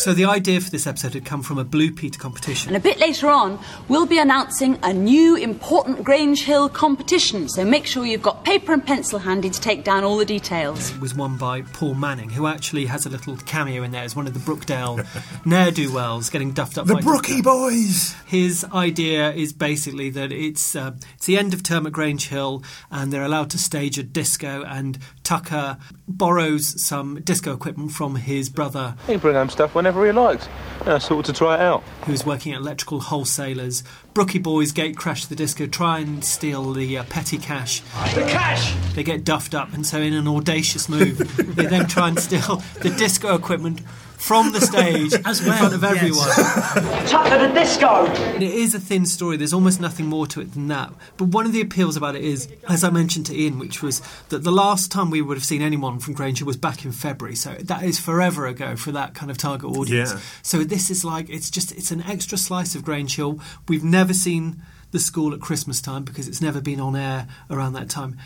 So 0.00 0.14
the 0.14 0.24
idea 0.24 0.62
for 0.62 0.70
this 0.70 0.86
episode 0.86 1.12
had 1.12 1.26
come 1.26 1.42
from 1.42 1.58
a 1.58 1.64
Blue 1.64 1.92
Peter 1.92 2.18
competition. 2.18 2.70
And 2.70 2.76
a 2.78 2.80
bit 2.80 2.98
later 2.98 3.28
on, 3.28 3.58
we'll 3.88 4.06
be 4.06 4.18
announcing 4.18 4.78
a 4.82 4.94
new 4.94 5.36
important 5.36 6.04
Grange 6.04 6.42
Hill 6.42 6.70
competition. 6.70 7.50
So 7.50 7.66
make 7.66 7.84
sure 7.84 8.06
you've 8.06 8.22
got 8.22 8.42
paper 8.42 8.72
and 8.72 8.82
pencil 8.82 9.18
handy 9.18 9.50
to 9.50 9.60
take 9.60 9.84
down 9.84 10.02
all 10.02 10.16
the 10.16 10.24
details. 10.24 10.90
It 10.92 11.02
was 11.02 11.14
won 11.14 11.36
by 11.36 11.60
Paul 11.60 11.96
Manning, 11.96 12.30
who 12.30 12.46
actually 12.46 12.86
has 12.86 13.04
a 13.04 13.10
little 13.10 13.36
cameo 13.36 13.82
in 13.82 13.90
there 13.90 14.02
as 14.02 14.16
one 14.16 14.26
of 14.26 14.32
the 14.32 14.40
Brookdale 14.40 15.06
ne'er 15.44 15.70
do 15.70 15.92
wells 15.92 16.30
getting 16.30 16.52
duffed 16.52 16.78
up. 16.78 16.86
The 16.86 16.94
by 16.94 17.02
Brookie 17.02 17.42
Boys. 17.42 18.14
His 18.24 18.64
idea 18.72 19.32
is 19.32 19.52
basically 19.52 20.08
that 20.08 20.32
it's 20.32 20.74
uh, 20.74 20.92
it's 21.16 21.26
the 21.26 21.36
end 21.36 21.52
of 21.52 21.62
term 21.62 21.86
at 21.86 21.92
Grange 21.92 22.28
Hill, 22.28 22.64
and 22.90 23.12
they're 23.12 23.22
allowed 23.22 23.50
to 23.50 23.58
stage 23.58 23.98
a 23.98 24.02
disco. 24.02 24.62
And 24.62 24.98
Tucker 25.30 25.78
borrows 26.08 26.82
some 26.82 27.20
disco 27.22 27.52
equipment 27.52 27.92
from 27.92 28.16
his 28.16 28.48
brother, 28.48 28.96
He 29.06 29.12
can 29.12 29.20
bring 29.20 29.36
home 29.36 29.48
stuff 29.48 29.76
whenever 29.76 30.04
he 30.04 30.10
likes. 30.10 30.48
And 30.80 30.88
I 30.88 30.98
sort 30.98 31.20
of 31.20 31.32
to 31.32 31.38
try 31.38 31.54
it 31.54 31.60
out. 31.60 31.84
who's 32.04 32.26
working 32.26 32.52
at 32.52 32.60
electrical 32.60 32.98
wholesalers. 32.98 33.84
Brookie 34.12 34.40
boys 34.40 34.72
gate 34.72 34.96
crash 34.96 35.26
the 35.26 35.36
disco, 35.36 35.68
try 35.68 36.00
and 36.00 36.24
steal 36.24 36.72
the 36.72 36.98
uh, 36.98 37.04
petty 37.04 37.38
cash. 37.38 37.78
The 38.12 38.26
cash! 38.28 38.74
They 38.96 39.04
get 39.04 39.22
duffed 39.22 39.54
up, 39.54 39.72
and 39.72 39.86
so 39.86 40.00
in 40.00 40.14
an 40.14 40.26
audacious 40.26 40.88
move, 40.88 41.18
they 41.54 41.66
then 41.66 41.86
try 41.86 42.08
and 42.08 42.18
steal 42.18 42.56
the 42.80 42.90
disco 42.90 43.36
equipment 43.36 43.82
from 44.20 44.52
the 44.52 44.60
stage 44.60 45.12
As 45.24 45.40
in 45.40 45.48
well, 45.48 45.58
front 45.58 45.74
of 45.74 45.82
yes. 45.82 45.96
everyone. 45.96 47.06
Tucker 47.06 47.48
the 47.48 47.54
disco! 47.54 48.06
And 48.06 48.42
it 48.42 48.52
is 48.52 48.74
a 48.74 48.80
thin 48.80 49.06
story. 49.06 49.36
There's 49.36 49.52
almost 49.52 49.80
nothing 49.80 50.06
more 50.06 50.26
to 50.28 50.40
it 50.40 50.52
than 50.52 50.68
that. 50.68 50.92
But 51.16 51.28
one 51.28 51.46
of 51.46 51.52
the 51.52 51.60
appeals 51.60 51.96
about 51.96 52.16
it 52.16 52.22
is, 52.22 52.48
as 52.68 52.84
I 52.84 52.90
mentioned 52.90 53.26
to 53.26 53.36
Ian, 53.36 53.58
which 53.58 53.82
was 53.82 54.00
that 54.28 54.44
the 54.44 54.52
last 54.52 54.92
time 54.92 55.10
we 55.10 55.22
would 55.22 55.36
have 55.36 55.44
seen 55.44 55.62
anyone 55.62 55.98
from 55.98 56.14
Granger 56.14 56.44
was 56.44 56.56
back 56.56 56.84
in 56.84 56.92
February. 56.92 57.34
So 57.34 57.54
that 57.54 57.82
is 57.82 57.98
forever 57.98 58.46
ago 58.46 58.76
for 58.76 58.92
that 58.92 59.14
kind 59.14 59.30
of 59.30 59.38
target 59.38 59.70
audience. 59.70 60.12
Yeah. 60.12 60.20
So 60.42 60.64
this 60.64 60.90
is 60.90 61.04
like 61.04 61.30
it's 61.30 61.50
just 61.50 61.72
it's 61.72 61.90
an 61.90 62.02
extra 62.02 62.38
slice 62.38 62.74
of 62.74 62.84
Grange 62.84 63.16
Hill. 63.16 63.40
We've 63.68 63.84
never 63.84 64.12
seen 64.12 64.62
the 64.90 64.98
school 64.98 65.32
at 65.32 65.40
Christmas 65.40 65.80
time 65.80 66.04
because 66.04 66.28
it's 66.28 66.40
never 66.40 66.60
been 66.60 66.80
on 66.80 66.96
air 66.96 67.28
around 67.50 67.74
that 67.74 67.88
time. 67.88 68.18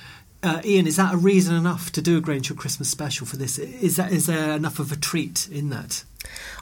Uh, 0.45 0.61
Ian, 0.65 0.87
is 0.87 0.97
that 0.97 1.15
a 1.15 1.17
reason 1.17 1.55
enough 1.55 1.91
to 1.93 2.03
do 2.03 2.19
a 2.19 2.21
Grange 2.21 2.49
Hill 2.49 2.57
Christmas 2.57 2.89
special 2.91 3.27
for 3.27 3.37
this? 3.37 3.59
Is 3.59 3.97
that 3.97 4.13
is 4.13 4.27
there 4.27 4.53
enough 4.53 4.79
of 4.79 4.93
a 4.93 4.97
treat 4.97 5.49
in 5.51 5.71
that? 5.71 6.05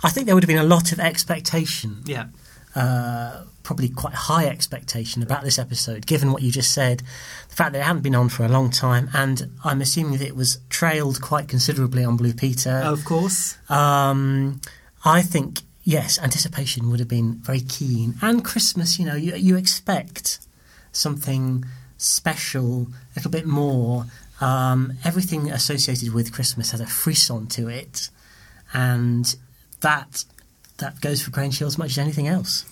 I 0.05 0.09
think 0.11 0.27
there 0.27 0.35
would 0.35 0.45
have 0.45 0.49
been 0.49 0.59
a 0.59 0.75
lot 0.77 0.93
of 0.93 0.99
expectation 1.01 2.03
Yeah. 2.05 2.27
uh, 2.75 3.43
probably 3.63 3.89
quite 3.89 4.15
high 4.15 4.47
expectation 4.47 5.23
about 5.23 5.45
this 5.45 5.59
episode, 5.59 6.05
given 6.07 6.33
what 6.33 6.43
you 6.43 6.51
just 6.51 6.73
said, 6.73 7.03
the 7.49 7.55
fact 7.55 7.73
that 7.73 7.79
it 7.81 7.85
hadn't 7.85 8.03
been 8.03 8.15
on 8.15 8.29
for 8.29 8.45
a 8.45 8.49
long 8.49 8.71
time, 8.71 9.09
and 9.15 9.51
I'm 9.65 9.81
assuming 9.81 10.19
that 10.19 10.27
it 10.27 10.35
was 10.37 10.59
trailed 10.69 11.21
quite 11.21 11.47
considerably 11.49 12.05
on 12.05 12.17
Blue 12.17 12.33
Peter. 12.35 12.71
Of 12.85 13.05
course. 13.05 13.57
Um, 13.71 14.61
I 15.05 15.23
think 15.23 15.61
yes, 15.85 16.19
anticipation 16.21 16.91
would 16.91 16.99
have 16.99 17.09
been 17.09 17.35
very 17.43 17.61
keen, 17.61 18.15
and 18.23 18.45
Christmas. 18.45 18.99
You 18.99 19.07
know, 19.07 19.15
you 19.17 19.35
you 19.37 19.57
expect 19.57 20.41
something 20.93 21.65
special, 22.03 22.83
a 22.83 23.17
little 23.17 23.31
bit 23.31 23.47
more. 23.47 24.07
Um, 24.41 24.95
everything 25.05 25.51
associated 25.51 26.13
with 26.13 26.33
Christmas 26.33 26.73
has 26.73 26.81
a 26.81 26.87
frisson 26.87 27.47
to 27.49 27.69
it, 27.69 28.11
and 28.73 29.35
that 29.81 30.25
that 30.79 31.01
goes 31.01 31.23
for 31.23 31.31
Grange 31.31 31.59
Hill 31.59 31.69
as 31.69 31.79
much 31.79 31.93
as 31.93 31.99
anything 31.99 32.27
else. 32.27 32.65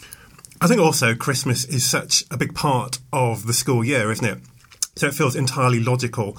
I 0.60 0.66
think 0.66 0.80
also 0.80 1.14
Christmas 1.14 1.64
is 1.64 1.88
such 1.88 2.24
a 2.30 2.36
big 2.36 2.54
part 2.54 2.98
of 3.12 3.46
the 3.46 3.54
school 3.54 3.84
year, 3.84 4.10
isn't 4.10 4.26
it? 4.26 4.38
So 4.96 5.06
it 5.06 5.14
feels 5.14 5.36
entirely 5.36 5.80
logical 5.80 6.36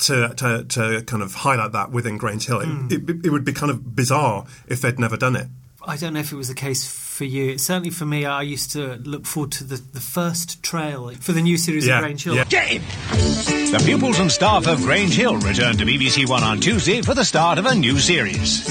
to, 0.00 0.34
to, 0.36 0.64
to 0.68 1.02
kind 1.06 1.22
of 1.22 1.34
highlight 1.34 1.72
that 1.72 1.90
within 1.90 2.18
Grange 2.18 2.46
Hill. 2.46 2.60
It, 2.60 2.92
it, 2.92 3.26
it 3.26 3.30
would 3.30 3.44
be 3.44 3.54
kind 3.54 3.70
of 3.70 3.96
bizarre 3.96 4.44
if 4.66 4.82
they'd 4.82 4.98
never 4.98 5.16
done 5.16 5.36
it. 5.36 5.46
I 5.86 5.96
don't 5.96 6.12
know 6.12 6.20
if 6.20 6.32
it 6.32 6.36
was 6.36 6.48
the 6.48 6.54
case 6.54 6.86
for 7.16 7.24
you. 7.24 7.56
Certainly 7.58 7.90
for 7.90 8.04
me, 8.04 8.24
I 8.26 8.42
used 8.42 8.72
to 8.72 8.96
look 9.04 9.26
forward 9.26 9.52
to 9.52 9.64
the, 9.64 9.76
the 9.92 10.00
first 10.00 10.62
trail 10.62 11.10
for 11.20 11.32
the 11.32 11.40
new 11.42 11.56
series 11.56 11.86
Yeah, 11.86 11.96
of 11.96 12.02
Grange 12.02 12.24
Hill. 12.24 12.34
yeah. 12.34 12.44
Get 12.44 12.66
him! 12.68 12.82
The 13.72 13.82
pupils 13.84 14.18
and 14.20 14.30
staff 14.30 14.66
of 14.66 14.78
Grange 14.82 15.14
Hill 15.16 15.36
return 15.38 15.76
to 15.78 15.84
BBC 15.84 16.28
One 16.28 16.42
on 16.44 16.60
Tuesday 16.60 17.00
for 17.02 17.14
the 17.14 17.24
start 17.24 17.58
of 17.58 17.66
a 17.66 17.74
new 17.74 17.98
series. 17.98 18.66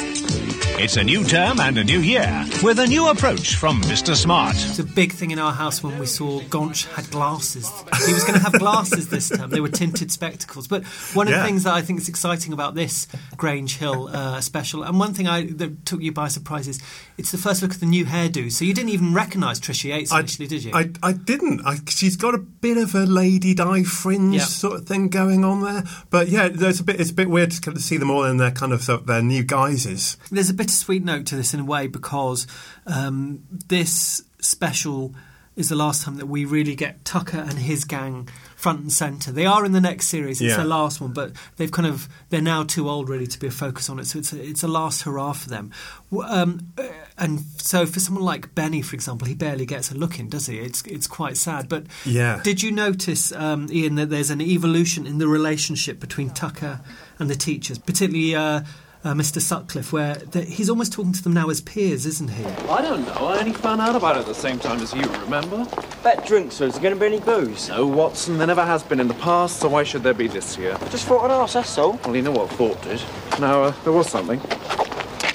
It's 0.77 0.97
a 0.97 1.03
new 1.03 1.23
term 1.23 1.59
and 1.61 1.77
a 1.77 1.83
new 1.85 1.99
year, 2.01 2.45
with 2.61 2.79
a 2.79 2.85
new 2.85 3.07
approach 3.07 3.55
from 3.55 3.81
Mr. 3.83 4.13
Smart. 4.13 4.55
It's 4.57 4.77
a 4.77 4.83
big 4.83 5.13
thing 5.13 5.31
in 5.31 5.39
our 5.39 5.53
house 5.53 5.81
when 5.81 5.97
we 5.97 6.05
saw 6.05 6.41
Gonch 6.41 6.85
had 6.93 7.09
glasses. 7.11 7.71
He 8.05 8.13
was 8.13 8.23
going 8.25 8.33
to 8.37 8.43
have 8.43 8.51
glasses 8.59 9.07
this 9.09 9.29
term. 9.29 9.49
They 9.51 9.61
were 9.61 9.69
tinted 9.69 10.11
spectacles. 10.11 10.67
But 10.67 10.83
one 11.15 11.27
of 11.27 11.31
Yeah. 11.31 11.39
the 11.39 11.45
things 11.45 11.63
that 11.63 11.73
I 11.73 11.81
think 11.81 12.01
is 12.01 12.09
exciting 12.09 12.51
about 12.51 12.75
this 12.75 13.07
Grange 13.37 13.77
Hill 13.77 14.09
uh, 14.09 14.41
special, 14.41 14.83
and 14.83 14.99
one 14.99 15.13
thing 15.13 15.27
I, 15.27 15.45
that 15.45 15.85
took 15.85 16.01
you 16.01 16.11
by 16.11 16.27
surprise 16.27 16.67
is 16.67 16.79
it's 17.17 17.31
the 17.31 17.37
first 17.37 17.61
look 17.61 17.71
at 17.71 17.79
the 17.79 17.85
new 17.85 18.03
hairdo. 18.05 18.51
So 18.51 18.65
you 18.65 18.73
didn't 18.73 18.89
even 18.91 19.13
recognise 19.13 19.61
Trisha 19.61 19.85
Yates 19.85 20.11
initially, 20.11 20.47
did 20.47 20.65
you? 20.65 20.71
I, 20.73 20.89
I 21.01 21.13
didn't. 21.13 21.61
I, 21.65 21.77
she's 21.87 22.17
got 22.17 22.35
a 22.35 22.39
bit 22.39 22.77
of 22.77 22.93
a 22.93 23.05
lady 23.05 23.53
di 23.55 23.83
fringe 23.83 24.35
Yeah. 24.35 24.41
sort 24.43 24.81
of 24.81 24.87
thing 24.87 25.07
going 25.07 25.45
on 25.45 25.61
there. 25.63 25.83
But 26.09 26.27
yeah, 26.27 26.49
there's 26.49 26.81
a 26.81 26.83
bit. 26.83 26.99
It's 26.99 27.11
a 27.11 27.13
bit 27.15 27.29
weird 27.29 27.51
to 27.51 27.79
see 27.79 27.95
them 27.97 28.11
all 28.11 28.25
in 28.25 28.37
their 28.37 28.51
kind 28.51 28.73
of 28.73 28.85
their 29.07 29.21
new 29.21 29.41
guises. 29.43 30.17
There's 30.29 30.49
a 30.49 30.53
bittersweet 30.65 31.03
note 31.05 31.27
to 31.27 31.35
this 31.35 31.53
in 31.53 31.59
a 31.59 31.65
way 31.65 31.85
because 31.85 32.47
um, 32.87 33.43
this 33.67 34.23
special 34.39 35.13
is 35.55 35.69
the 35.69 35.75
last 35.75 36.03
time 36.03 36.17
that 36.17 36.25
we 36.25 36.43
really 36.43 36.75
get 36.75 37.05
Tucker 37.05 37.37
and 37.37 37.53
his 37.53 37.85
gang 37.85 38.27
front 38.57 38.79
and 38.81 38.91
centre. 38.91 39.31
They 39.31 39.45
are 39.45 39.63
in 39.63 39.71
the 39.73 39.79
next 39.79 40.07
series. 40.07 40.41
It's 40.41 40.49
Yeah. 40.57 40.63
the 40.63 40.67
last 40.67 40.99
one, 40.99 41.13
but 41.13 41.31
they've 41.55 41.71
kind 41.71 41.87
of 41.87 42.09
they're 42.29 42.41
now 42.41 42.63
too 42.63 42.89
old 42.89 43.07
really 43.09 43.27
to 43.27 43.39
be 43.39 43.47
a 43.47 43.51
focus 43.51 43.89
on 43.89 43.99
it. 43.99 44.07
So 44.07 44.19
it's 44.19 44.33
a, 44.33 44.43
it's 44.43 44.63
a 44.63 44.67
last 44.67 45.03
hurrah 45.03 45.31
for 45.33 45.47
them. 45.49 45.71
Um, 46.11 46.73
uh, 46.77 46.83
and 47.17 47.39
so 47.57 47.85
for 47.85 47.99
someone 48.01 48.25
like 48.25 48.53
Benny, 48.55 48.81
for 48.81 48.95
example, 48.95 49.27
he 49.27 49.33
barely 49.35 49.65
gets 49.65 49.91
a 49.91 49.95
look 49.95 50.19
in, 50.19 50.27
does 50.29 50.47
he? 50.47 50.57
It's 50.57 50.81
it's 50.87 51.07
quite 51.07 51.37
sad. 51.37 51.69
But 51.69 51.85
Yeah. 52.05 52.41
did 52.43 52.61
you 52.63 52.71
notice, 52.71 53.31
um, 53.31 53.67
Ian, 53.71 53.95
that 53.95 54.09
there's 54.09 54.31
an 54.31 54.41
evolution 54.41 55.05
in 55.07 55.19
the 55.19 55.27
relationship 55.27 55.99
between 56.01 56.31
Tucker 56.31 56.81
and 57.19 57.29
the 57.29 57.35
teachers, 57.35 57.77
particularly? 57.77 58.35
Uh, 58.35 58.61
uh, 59.05 59.13
Mr. 59.13 59.39
Sutcliffe, 59.39 59.93
where 59.93 60.15
the, 60.15 60.41
he's 60.41 60.69
almost 60.69 60.91
talking 60.91 61.13
to 61.13 61.23
them 61.23 61.33
now 61.33 61.49
as 61.49 61.61
peers, 61.61 62.05
isn't 62.07 62.29
he? 62.29 62.43
I 62.43 62.81
don't 62.81 63.05
know. 63.05 63.27
I 63.27 63.39
only 63.39 63.53
found 63.53 63.79
out 63.79 63.95
about 63.95 64.17
it 64.17 64.21
at 64.21 64.25
the 64.25 64.33
same 64.33 64.57
time 64.57 64.79
as 64.81 64.93
you, 64.93 65.03
remember? 65.03 65.65
Bet 66.03 66.25
drinks, 66.25 66.55
so 66.55 66.65
is 66.65 66.73
there 66.73 66.81
going 66.81 66.93
to 66.95 66.99
be 66.99 67.05
any 67.05 67.19
booze? 67.19 67.69
No, 67.69 67.85
Watson. 67.85 68.39
There 68.39 68.47
never 68.47 68.65
has 68.65 68.81
been 68.81 68.99
in 68.99 69.07
the 69.07 69.13
past, 69.13 69.59
so 69.59 69.69
why 69.69 69.83
should 69.83 70.01
there 70.01 70.15
be 70.15 70.27
this 70.27 70.57
year? 70.57 70.75
Just 70.89 71.05
thought 71.05 71.23
I'd 71.29 71.31
ask, 71.31 71.53
that's 71.53 71.77
all. 71.77 71.99
Well, 72.03 72.15
you 72.15 72.23
know 72.23 72.31
what 72.31 72.49
Thought 72.49 72.81
did. 72.81 73.01
No, 73.39 73.65
uh, 73.65 73.73
there 73.83 73.93
was 73.93 74.09
something. 74.09 74.41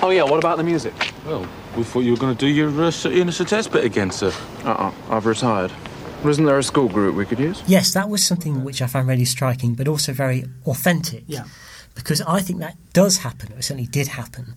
Oh, 0.03 0.11
yeah, 0.11 0.25
what 0.25 0.39
about 0.39 0.57
the 0.57 0.65
music? 0.65 0.95
Well, 1.25 1.47
we 1.77 1.85
thought 1.85 2.01
you 2.01 2.13
were 2.13 2.19
going 2.19 2.37
to 2.37 2.39
do 2.41 2.49
your 2.49 2.69
uh, 2.83 2.91
City 2.91 3.21
and 3.21 3.31
the 3.31 3.45
test 3.45 3.71
bit 3.71 3.85
again, 3.85 4.11
sir. 4.11 4.33
Uh-uh, 4.65 4.93
I've 5.11 5.27
retired. 5.27 5.71
Isn't 6.25 6.45
there 6.45 6.59
a 6.59 6.63
school 6.63 6.89
group 6.89 7.15
we 7.15 7.25
could 7.25 7.39
use? 7.39 7.63
Yes, 7.67 7.95
that 7.95 8.09
was 8.09 8.27
something 8.27 8.65
which 8.65 8.83
I 8.83 8.87
found 8.89 9.09
really 9.09 9.25
striking, 9.25 9.75
but 9.75 9.87
also 9.87 10.13
very 10.13 10.45
authentic. 10.67 11.23
Yeah. 11.27 11.45
Because 11.95 12.21
I 12.23 12.41
think 12.41 12.61
that 12.61 12.77
does 12.93 13.19
happen, 13.19 13.53
or 13.53 13.61
certainly 13.63 13.87
did 13.87 14.09
happen. 14.09 14.55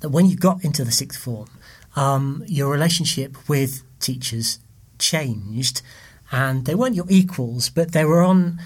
That 0.00 0.10
when 0.10 0.26
you 0.26 0.36
got 0.36 0.64
into 0.64 0.84
the 0.84 0.92
sixth 0.92 1.18
form, 1.20 1.48
um, 1.96 2.44
your 2.46 2.70
relationship 2.70 3.36
with 3.48 3.82
teachers 4.00 4.58
changed, 4.98 5.82
and 6.30 6.64
they 6.66 6.74
weren't 6.74 6.94
your 6.94 7.06
equals, 7.08 7.68
but 7.70 7.92
they 7.92 8.04
were 8.04 8.22
on 8.22 8.60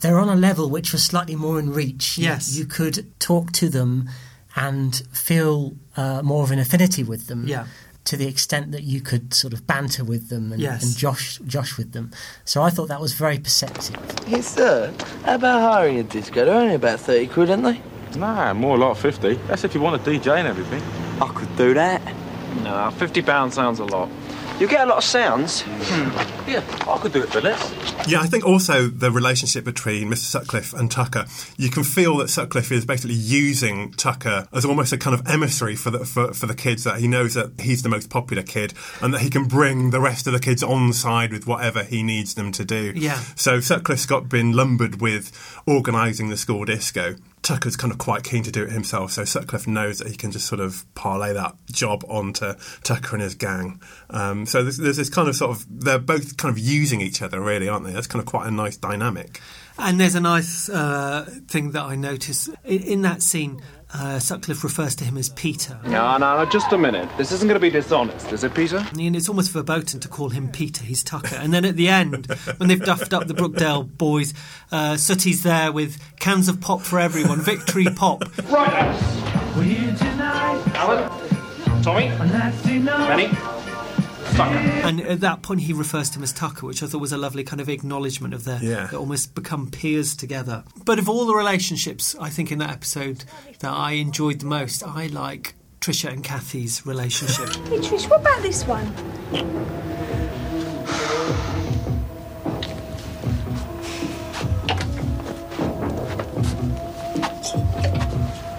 they 0.00 0.12
were 0.12 0.20
on 0.20 0.28
a 0.28 0.36
level 0.36 0.70
which 0.70 0.92
was 0.92 1.02
slightly 1.02 1.34
more 1.34 1.58
in 1.58 1.72
reach. 1.72 2.18
You- 2.18 2.24
Yes. 2.24 2.54
you, 2.56 2.66
could 2.66 3.18
talk 3.18 3.50
to 3.52 3.68
them 3.68 4.08
and 4.54 4.94
feel 5.12 5.74
uh, 5.96 6.22
more 6.22 6.44
of 6.44 6.52
an 6.52 6.60
affinity 6.60 7.02
with 7.02 7.26
them. 7.26 7.48
Yeah. 7.48 7.66
To 8.04 8.16
the 8.18 8.26
extent 8.28 8.70
that 8.72 8.82
you 8.82 9.00
could 9.00 9.32
sort 9.32 9.54
of 9.54 9.66
banter 9.66 10.04
with 10.04 10.28
them 10.28 10.52
and, 10.52 10.60
Yes. 10.60 10.82
and 10.82 10.94
josh 10.96 11.38
josh 11.46 11.78
with 11.78 11.92
them, 11.92 12.10
so 12.44 12.62
I 12.62 12.68
thought 12.68 12.88
that 12.88 13.00
was 13.00 13.14
very 13.14 13.38
perceptive. 13.38 13.96
Hey, 14.26 14.42
sir, 14.42 14.92
how 15.24 15.36
about 15.36 15.60
hiring 15.62 15.98
a 15.98 16.02
disco? 16.02 16.44
They're 16.44 16.54
only 16.54 16.74
about 16.74 17.00
30 17.00 17.28
quid, 17.28 17.50
aren't 17.50 17.62
they? 17.64 17.80
Nah, 18.18 18.52
more 18.52 18.76
like 18.76 18.96
50. 18.98 19.34
That's 19.48 19.64
if 19.64 19.74
you 19.74 19.80
want 19.80 19.96
a 20.00 20.04
DJ 20.10 20.36
and 20.38 20.46
everything. 20.46 20.82
I 21.22 21.28
could 21.32 21.56
do 21.56 21.72
that. 21.74 22.02
No, 22.62 22.92
£50 22.98 23.52
sounds 23.52 23.78
a 23.80 23.84
lot. 23.84 24.08
You 24.60 24.68
get 24.68 24.82
a 24.82 24.86
lot 24.86 24.98
of 24.98 25.04
sounds. 25.04 25.62
Hmm. 25.62 26.48
Yeah, 26.48 26.62
I 26.88 26.98
could 26.98 27.12
do 27.12 27.22
it 27.22 27.28
for 27.30 27.40
less. 27.40 27.74
Yeah, 28.06 28.20
I 28.20 28.26
think 28.26 28.46
also 28.46 28.86
the 28.86 29.10
relationship 29.10 29.64
between 29.64 30.08
Mr. 30.08 30.18
Sutcliffe 30.18 30.72
and 30.72 30.88
Tucker, 30.88 31.26
you 31.56 31.70
can 31.70 31.82
feel 31.82 32.18
that 32.18 32.30
Sutcliffe 32.30 32.70
is 32.70 32.86
basically 32.86 33.16
using 33.16 33.90
Tucker 33.92 34.46
as 34.52 34.64
almost 34.64 34.92
a 34.92 34.98
kind 34.98 35.18
of 35.18 35.26
emissary 35.26 35.74
for 35.74 35.90
the 35.90 36.04
for, 36.04 36.32
for 36.32 36.46
the 36.46 36.54
kids. 36.54 36.84
That 36.84 37.00
he 37.00 37.08
knows 37.08 37.34
that 37.34 37.60
he's 37.60 37.82
the 37.82 37.88
most 37.88 38.10
popular 38.10 38.44
kid, 38.44 38.74
and 39.02 39.12
that 39.12 39.22
he 39.22 39.30
can 39.30 39.46
bring 39.46 39.90
the 39.90 40.00
rest 40.00 40.28
of 40.28 40.32
the 40.32 40.38
kids 40.38 40.62
on 40.62 40.92
side 40.92 41.32
with 41.32 41.48
whatever 41.48 41.82
he 41.82 42.04
needs 42.04 42.34
them 42.34 42.52
to 42.52 42.64
do. 42.64 42.92
Yeah. 42.94 43.18
So 43.34 43.58
Sutcliffe's 43.58 44.06
got 44.06 44.28
been 44.28 44.52
lumbered 44.52 45.00
with 45.00 45.32
organising 45.66 46.28
the 46.28 46.36
school 46.36 46.64
disco. 46.64 47.16
Tucker's 47.44 47.76
kind 47.76 47.92
of 47.92 47.98
quite 47.98 48.24
keen 48.24 48.42
to 48.42 48.50
do 48.50 48.64
it 48.64 48.72
himself, 48.72 49.12
so 49.12 49.24
Sutcliffe 49.24 49.66
knows 49.66 49.98
that 49.98 50.08
he 50.08 50.16
can 50.16 50.32
just 50.32 50.46
sort 50.46 50.60
of 50.60 50.84
parlay 50.94 51.34
that 51.34 51.54
job 51.70 52.02
onto 52.08 52.54
Tucker 52.82 53.16
and 53.16 53.22
his 53.22 53.34
gang. 53.34 53.82
Um, 54.08 54.46
so 54.46 54.62
there's, 54.62 54.78
there's 54.78 54.96
this 54.96 55.10
kind 55.10 55.28
of 55.28 55.36
sort 55.36 55.50
of 55.50 55.66
they're 55.68 55.98
both 55.98 56.38
kind 56.38 56.50
of 56.50 56.58
using 56.58 57.02
each 57.02 57.20
other, 57.20 57.40
really, 57.40 57.68
aren't 57.68 57.84
they? 57.84 57.92
That's 57.92 58.06
kind 58.06 58.20
of 58.20 58.26
quite 58.26 58.48
a 58.48 58.50
nice 58.50 58.78
dynamic. 58.78 59.42
And 59.78 60.00
there's 60.00 60.14
a 60.14 60.20
nice 60.20 60.70
uh, 60.70 61.28
thing 61.46 61.72
that 61.72 61.82
I 61.82 61.96
noticed 61.96 62.48
in, 62.64 62.82
in 62.82 63.02
that 63.02 63.22
scene. 63.22 63.60
Uh, 63.96 64.18
Sutcliffe 64.18 64.64
refers 64.64 64.96
to 64.96 65.04
him 65.04 65.16
as 65.16 65.28
Peter. 65.28 65.78
No, 65.84 66.16
no, 66.18 66.36
no, 66.36 66.44
just 66.46 66.72
a 66.72 66.78
minute. 66.78 67.08
This 67.16 67.30
isn't 67.30 67.46
going 67.46 67.54
to 67.54 67.60
be 67.60 67.70
dishonest, 67.70 68.32
is 68.32 68.42
it, 68.42 68.52
Peter? 68.52 68.84
And 68.90 69.14
it's 69.14 69.28
almost 69.28 69.52
verboten 69.52 70.00
to 70.00 70.08
call 70.08 70.30
him 70.30 70.48
Peter. 70.50 70.84
He's 70.84 71.04
Tucker. 71.04 71.36
And 71.36 71.54
then 71.54 71.64
at 71.64 71.76
the 71.76 71.88
end, 71.88 72.26
when 72.56 72.68
they've 72.68 72.84
duffed 72.84 73.14
up 73.14 73.28
the 73.28 73.34
Brookdale 73.34 73.84
boys, 73.96 74.34
uh, 74.72 74.96
Sooty's 74.96 75.44
there 75.44 75.70
with 75.70 76.00
cans 76.18 76.48
of 76.48 76.60
pop 76.60 76.80
for 76.82 76.98
everyone. 76.98 77.40
Victory 77.40 77.86
pop. 77.94 78.24
Right, 78.50 78.72
Alan? 80.74 81.82
Tommy? 81.82 82.08
Benny? 82.08 83.63
Tucker? 84.34 84.58
And 84.84 85.00
at 85.02 85.20
that 85.20 85.42
point, 85.42 85.60
he 85.60 85.72
refers 85.72 86.10
to 86.10 86.18
him 86.18 86.22
as 86.24 86.32
Tucker, 86.32 86.66
which 86.66 86.82
I 86.82 86.86
thought 86.86 87.00
was 87.00 87.12
a 87.12 87.16
lovely 87.16 87.44
kind 87.44 87.60
of 87.60 87.68
acknowledgement 87.68 88.34
of 88.34 88.44
their 88.44 88.58
Yeah. 88.62 88.86
they 88.88 88.96
almost 88.96 89.34
become 89.34 89.70
peers 89.70 90.14
together. 90.16 90.64
But 90.84 90.98
of 90.98 91.08
all 91.08 91.24
the 91.26 91.34
relationships, 91.34 92.16
I 92.20 92.30
think 92.30 92.50
in 92.50 92.58
that 92.58 92.70
episode 92.70 93.24
that 93.60 93.70
I 93.72 93.92
enjoyed 93.92 94.40
the 94.40 94.46
most, 94.46 94.82
I 94.82 95.06
like 95.06 95.54
Trisha 95.80 96.10
and 96.12 96.24
Kathy's 96.24 96.84
relationship. 96.84 97.48
Hey 97.68 97.78
Trish, 97.78 98.08
what 98.10 98.20
about 98.20 98.42
this 98.42 98.64
one? 98.66 98.92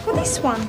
Well, 0.06 0.16
this 0.16 0.40
one. 0.40 0.62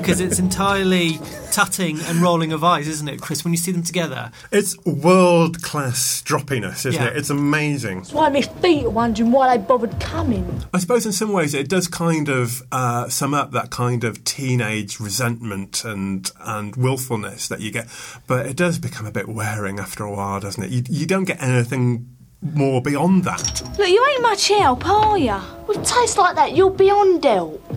Because 0.00 0.20
it's 0.20 0.38
entirely 0.38 1.18
tutting 1.52 1.98
and 2.00 2.20
rolling 2.20 2.52
of 2.52 2.62
eyes, 2.62 2.86
isn't 2.88 3.08
it, 3.08 3.20
Chris? 3.20 3.44
When 3.44 3.52
you 3.52 3.58
see 3.58 3.72
them 3.72 3.82
together, 3.82 4.30
It's 4.52 4.76
world 4.84 5.62
class 5.62 6.22
stroppiness, 6.22 6.86
isn't 6.86 6.94
Yeah. 6.94 7.08
it? 7.08 7.16
It's 7.16 7.30
amazing. 7.30 7.98
That's 7.98 8.12
why 8.12 8.28
my 8.28 8.42
feet 8.42 8.84
are 8.84 8.90
wondering 8.90 9.32
why 9.32 9.56
they 9.56 9.62
bothered 9.62 9.98
coming. 10.00 10.62
I 10.74 10.78
suppose 10.78 11.06
in 11.06 11.12
some 11.12 11.32
ways 11.32 11.54
it 11.54 11.68
does 11.68 11.88
kind 11.88 12.28
of 12.28 12.62
uh, 12.72 13.08
sum 13.08 13.34
up 13.34 13.52
that 13.52 13.70
kind 13.70 14.04
of 14.04 14.22
teenage 14.24 15.00
resentment 15.00 15.84
and 15.84 16.30
and 16.44 16.76
willfulness 16.76 17.48
that 17.48 17.60
you 17.60 17.70
get, 17.70 17.86
but 18.26 18.46
it 18.46 18.56
does 18.56 18.78
become 18.78 19.06
a 19.06 19.10
bit 19.10 19.28
wearing 19.28 19.78
after 19.78 20.04
a 20.04 20.10
while, 20.12 20.40
doesn't 20.40 20.62
it? 20.62 20.70
You, 20.70 20.82
you 20.88 21.06
don't 21.06 21.24
get 21.24 21.42
anything 21.42 22.08
more 22.42 22.80
beyond 22.82 23.24
that. 23.24 23.62
Look, 23.78 23.88
you 23.88 24.06
ain't 24.12 24.22
much 24.22 24.48
help, 24.48 24.86
are 24.86 25.18
you? 25.18 25.36
With 25.66 25.84
taste 25.84 26.18
like 26.18 26.36
that, 26.36 26.54
you're 26.54 26.70
beyond 26.70 27.24
help. 27.24 27.75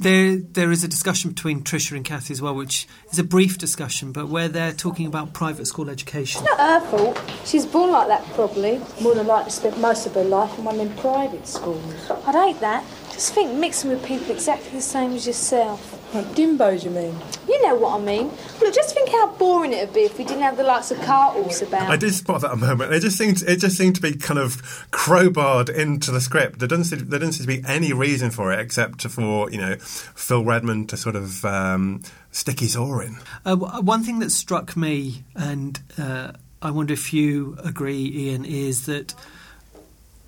There, 0.00 0.36
there 0.38 0.70
is 0.70 0.82
a 0.82 0.88
discussion 0.88 1.32
between 1.32 1.62
Trisha 1.62 1.94
and 1.94 2.02
Kathy 2.02 2.32
as 2.32 2.40
well, 2.40 2.54
which 2.54 2.88
is 3.12 3.18
a 3.18 3.22
brief 3.22 3.58
discussion, 3.58 4.12
but 4.12 4.30
where 4.30 4.48
they're 4.48 4.72
talking 4.72 5.04
about 5.04 5.34
private 5.34 5.66
school 5.66 5.90
education. 5.90 6.40
It's 6.42 6.56
Not 6.56 6.58
her 6.58 6.88
fault. 6.88 7.22
She's 7.44 7.66
born 7.66 7.90
like 7.90 8.08
that, 8.08 8.24
probably. 8.32 8.80
More 9.02 9.14
than 9.14 9.26
likely 9.26 9.50
spent 9.50 9.78
most 9.78 10.06
of 10.06 10.14
her 10.14 10.24
life 10.24 10.58
in 10.58 10.64
one 10.64 10.80
of 10.80 10.88
them 10.88 10.96
private 10.96 11.46
schools. 11.46 12.10
I'd 12.10 12.34
hate 12.34 12.60
that. 12.60 12.82
Just 13.20 13.34
think 13.34 13.52
mixing 13.52 13.90
with 13.90 14.02
people 14.02 14.30
exactly 14.30 14.70
the 14.70 14.80
same 14.80 15.12
as 15.12 15.26
yourself. 15.26 16.14
Like 16.14 16.24
dimbos, 16.28 16.84
you 16.84 16.90
mean? 16.90 17.14
You 17.46 17.62
know 17.66 17.74
what 17.74 18.00
I 18.00 18.02
mean. 18.02 18.30
Look, 18.62 18.72
just 18.72 18.94
think 18.94 19.10
how 19.10 19.32
boring 19.32 19.74
it'd 19.74 19.92
be 19.92 20.00
if 20.00 20.16
we 20.16 20.24
didn't 20.24 20.40
have 20.40 20.56
the 20.56 20.62
likes 20.62 20.90
of 20.90 20.98
Cartles 21.02 21.60
about. 21.60 21.90
I 21.90 21.98
did 21.98 22.14
spot 22.14 22.40
that 22.40 22.52
a 22.52 22.56
moment. 22.56 22.94
It 22.94 23.00
just 23.00 23.18
seemed 23.18 23.42
it 23.42 23.56
just 23.56 23.76
seemed 23.76 23.96
to 23.96 24.00
be 24.00 24.14
kind 24.14 24.40
of 24.40 24.62
crowbarred 24.90 25.68
into 25.68 26.10
the 26.10 26.22
script. 26.22 26.60
There 26.60 26.66
doesn't 26.66 26.84
seem, 26.84 27.10
there 27.10 27.18
doesn't 27.18 27.34
seem 27.34 27.46
to 27.46 27.60
be 27.60 27.68
any 27.68 27.92
reason 27.92 28.30
for 28.30 28.54
it 28.54 28.58
except 28.58 29.06
for 29.06 29.50
you 29.50 29.58
know 29.58 29.76
Phil 29.76 30.42
Redmond 30.42 30.88
to 30.88 30.96
sort 30.96 31.14
of 31.14 31.44
um, 31.44 32.00
stick 32.30 32.60
his 32.60 32.74
oar 32.74 33.02
in. 33.02 33.18
Uh, 33.44 33.56
one 33.56 34.02
thing 34.02 34.20
that 34.20 34.32
struck 34.32 34.78
me, 34.78 35.24
and 35.36 35.78
uh, 35.98 36.32
I 36.62 36.70
wonder 36.70 36.94
if 36.94 37.12
you 37.12 37.58
agree, 37.62 38.10
Ian, 38.14 38.46
is 38.46 38.86
that 38.86 39.14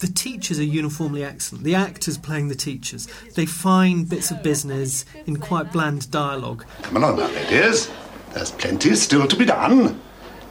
the 0.03 0.13
teachers 0.13 0.59
are 0.59 0.65
uniformly 0.65 1.25
excellent. 1.25 1.65
The 1.65 1.77
actors 1.77 2.19
playing 2.19 2.49
the 2.49 2.57
teachers, 2.57 3.07
they 3.37 3.47
find 3.47 4.09
bits 4.09 4.33
of 4.33 4.43
business 4.43 5.05
in 5.27 5.37
quite 5.37 5.73
bland 5.73 6.11
dialogue. 6.11 6.67
Come 6.83 6.97
along 6.97 7.19
now, 7.19 7.29
ladies. 7.29 7.89
There's 8.35 8.51
plenty 8.51 8.95
still 8.97 9.29
to 9.29 9.37
be 9.37 9.45
done. 9.45 10.01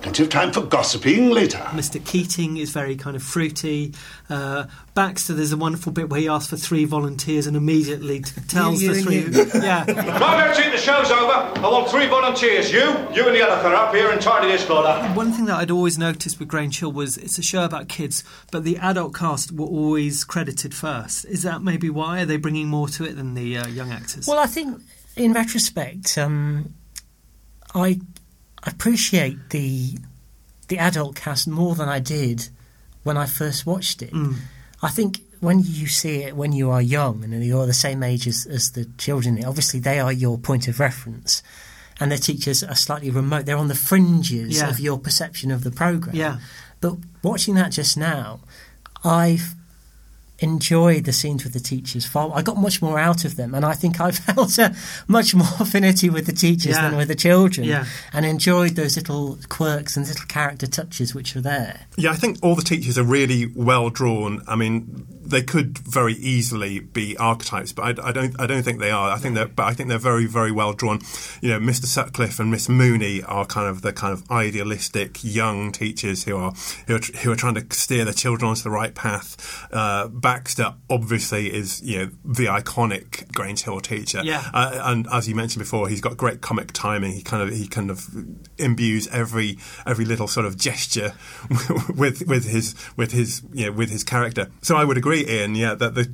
Plenty 0.02 0.24
of 0.24 0.30
time 0.30 0.52
for 0.52 0.62
gossiping 0.62 1.30
later. 1.30 1.60
Mr. 1.70 2.04
Keating 2.04 2.58
is 2.58 2.72
very 2.72 2.96
kind 2.96 3.16
of 3.16 3.22
fruity. 3.22 3.94
Uh, 4.30 4.66
Baxter, 4.96 5.34
there's 5.34 5.52
a 5.52 5.58
wonderful 5.58 5.92
bit 5.92 6.10
where 6.10 6.20
he 6.20 6.28
asks 6.28 6.50
for 6.50 6.58
three 6.58 6.86
volunteers 6.86 7.46
and 7.46 7.56
immediately 7.56 8.22
t- 8.22 8.42
tells 8.48 8.82
You- 8.82 8.94
the 8.94 9.00
you 9.00 9.04
three. 9.04 9.18
and 9.26 9.36
you. 9.36 9.62
yeah. 9.62 9.84
Right, 9.86 10.56
Bertie, 10.56 10.70
the 10.72 10.78
show's 10.78 11.12
over. 11.12 11.32
I 11.60 11.70
want 11.70 11.90
three 11.90 12.08
volunteers. 12.08 12.72
You, 12.74 12.82
you 13.14 13.28
and 13.28 13.36
the 13.36 13.48
other 13.48 13.62
fella 13.62 13.76
up 13.76 13.94
here 13.94 14.10
and 14.12 14.20
tidy 14.20 14.48
this 14.52 14.64
floor 14.66 14.84
One 15.14 15.32
thing 15.32 15.46
that 15.46 15.58
I'd 15.58 15.72
always 15.72 16.00
noticed 16.00 16.40
with 16.40 16.48
Grange 16.48 16.80
Hill 16.80 16.92
was 16.92 17.18
it's 17.18 17.38
a 17.38 17.44
show 17.44 17.64
about 17.64 17.88
kids, 17.88 18.24
but 18.52 18.64
the 18.64 18.78
adult 18.78 19.14
cast 19.14 19.52
were 19.52 19.68
always 19.68 20.24
credited 20.24 20.74
first. 20.74 21.26
Is 21.26 21.44
that 21.44 21.62
maybe 21.62 21.90
why? 21.92 22.22
Are 22.22 22.26
they 22.26 22.38
bringing 22.38 22.68
more 22.68 22.88
to 22.90 23.06
it 23.06 23.16
than 23.18 23.36
the 23.36 23.58
uh, 23.58 23.68
young 23.68 23.92
actors? 23.92 24.26
Well, 24.28 24.40
I 24.40 24.48
think 24.48 24.82
in 25.16 25.34
retrospect, 25.34 26.18
um, 26.18 26.74
I 27.76 28.00
appreciate 28.64 29.50
the 29.50 29.98
the 30.68 30.78
adult 30.78 31.16
cast 31.16 31.48
more 31.48 31.76
than 31.76 31.90
I 31.90 32.00
did 32.00 32.50
when 33.04 33.18
I 33.18 33.26
first 33.26 33.66
watched 33.66 34.02
it. 34.02 34.12
Mm. 34.14 34.36
I 34.82 34.90
think 34.90 35.20
when 35.40 35.60
you 35.60 35.88
see 35.88 36.24
it 36.24 36.36
when 36.36 36.52
you 36.54 36.70
are 36.70 36.82
young 36.82 37.24
and 37.24 37.44
you're 37.44 37.66
the 37.66 37.74
same 37.74 38.04
age 38.04 38.28
as, 38.28 38.46
as 38.46 38.72
the 38.72 38.86
children, 38.98 39.44
obviously 39.44 39.80
they 39.80 40.00
are 40.00 40.12
your 40.14 40.38
point 40.38 40.68
of 40.68 40.80
reference. 40.80 41.44
And 42.00 42.12
the 42.12 42.18
teachers 42.18 42.64
are 42.64 42.76
slightly 42.76 43.12
remote. 43.12 43.46
They're 43.46 43.58
on 43.58 43.68
the 43.68 43.76
fringes 43.76 44.58
Yeah. 44.58 44.70
of 44.70 44.80
your 44.80 44.98
perception 44.98 45.52
of 45.52 45.64
the 45.64 45.72
programme. 45.72 46.16
Yeah. 46.16 46.40
But 46.80 46.96
watching 47.22 47.54
that 47.56 47.72
just 47.72 47.96
now, 47.96 48.40
I've 49.04 49.54
enjoyed 50.42 51.06
the 51.06 51.14
scenes 51.14 51.44
with 51.44 51.54
the 51.54 51.60
teachers. 51.60 52.06
Far, 52.06 52.32
I 52.34 52.42
got 52.42 52.58
much 52.58 52.82
more 52.82 53.00
out 53.00 53.24
of 53.26 53.36
them, 53.38 53.54
and 53.56 53.64
I 53.64 53.74
think 53.74 54.02
I 54.02 54.12
felt 54.28 54.58
a 54.58 54.76
much 55.08 55.34
more 55.36 55.48
affinity 55.60 56.10
with 56.10 56.26
the 56.26 56.34
teachers 56.34 56.76
Yeah. 56.76 56.90
than 56.90 56.98
with 56.98 57.08
the 57.08 57.16
children, 57.16 57.68
Yeah. 57.68 57.86
and 58.12 58.26
enjoyed 58.26 58.76
those 58.76 58.96
little 58.98 59.38
quirks 59.50 59.96
and 59.96 60.08
little 60.08 60.26
character 60.28 60.68
touches 60.68 61.14
which 61.16 61.36
are 61.36 61.42
there. 61.42 61.82
Yeah, 61.96 62.12
I 62.12 62.16
think 62.16 62.40
all 62.42 62.56
the 62.56 62.62
teachers 62.64 62.98
are 62.98 63.04
really 63.04 63.46
well 63.56 63.90
drawn. 63.90 64.42
I 64.48 64.56
mean, 64.56 65.06
they 65.32 65.42
could 65.42 65.78
very 65.80 66.14
easily 66.14 66.80
be 66.80 67.18
archetypes, 67.18 67.72
but 67.74 68.00
I, 68.00 68.10
I 68.10 68.12
don't. 68.12 68.40
I 68.40 68.46
don't 68.46 68.64
think 68.64 68.80
they 68.80 68.92
are. 68.92 69.10
I 69.10 69.18
think 69.18 69.36
that, 69.36 69.56
but 69.56 69.64
I 69.64 69.74
think 69.74 69.90
they're 69.90 69.98
very, 69.98 70.26
very 70.26 70.52
well 70.52 70.74
drawn. 70.74 71.00
You 71.42 71.50
know, 71.50 71.60
Mr. 71.60 71.86
Sutcliffe 71.86 72.40
and 72.40 72.52
Miss 72.52 72.70
Mooney 72.70 73.24
are 73.24 73.46
kind 73.46 73.68
of 73.68 73.82
the 73.82 73.94
kind 73.94 74.14
of 74.14 74.30
idealistic 74.30 75.24
young 75.24 75.72
teachers 75.72 76.26
who 76.26 76.38
are 76.38 76.54
who 76.88 76.96
are, 76.96 77.18
who 77.24 77.32
are 77.32 77.36
trying 77.36 77.56
to 77.56 77.66
steer 77.76 78.06
their 78.06 78.14
children 78.14 78.50
onto 78.50 78.62
the 78.62 78.70
right 78.70 78.94
path. 78.94 79.68
Uh, 79.72 80.08
Baxter 80.08 80.76
obviously 80.90 81.52
is 81.54 81.82
you 81.82 81.98
know 81.98 82.12
the 82.24 82.46
iconic 82.46 83.32
Grange 83.34 83.64
Hill 83.64 83.80
teacher. 83.80 84.22
Yeah. 84.24 84.44
Uh, 84.54 84.82
and 84.84 85.08
as 85.12 85.28
you 85.28 85.36
mentioned 85.36 85.62
before, 85.62 85.88
he's 85.88 86.02
got 86.02 86.18
great 86.18 86.42
comic 86.42 86.72
timing. 86.74 87.14
He 87.14 87.22
kind 87.22 87.44
of 87.44 87.56
he 87.56 87.68
kind 87.68 87.90
of 87.90 88.08
imbues 88.58 89.08
every 89.08 89.58
every 89.86 90.06
little 90.06 90.28
sort 90.28 90.46
of 90.46 90.58
gesture 90.58 91.14
with 91.96 92.28
with 92.28 92.46
his 92.46 92.76
with 92.98 93.12
his 93.12 93.42
you 93.54 93.66
know 93.66 93.72
with 93.72 93.90
his 93.90 94.04
character. 94.04 94.50
So 94.62 94.76
I 94.76 94.84
would 94.84 94.98
agree, 94.98 95.21
Ian. 95.28 95.56
Yeah, 95.56 95.76
that 95.76 95.96
the, 95.96 96.10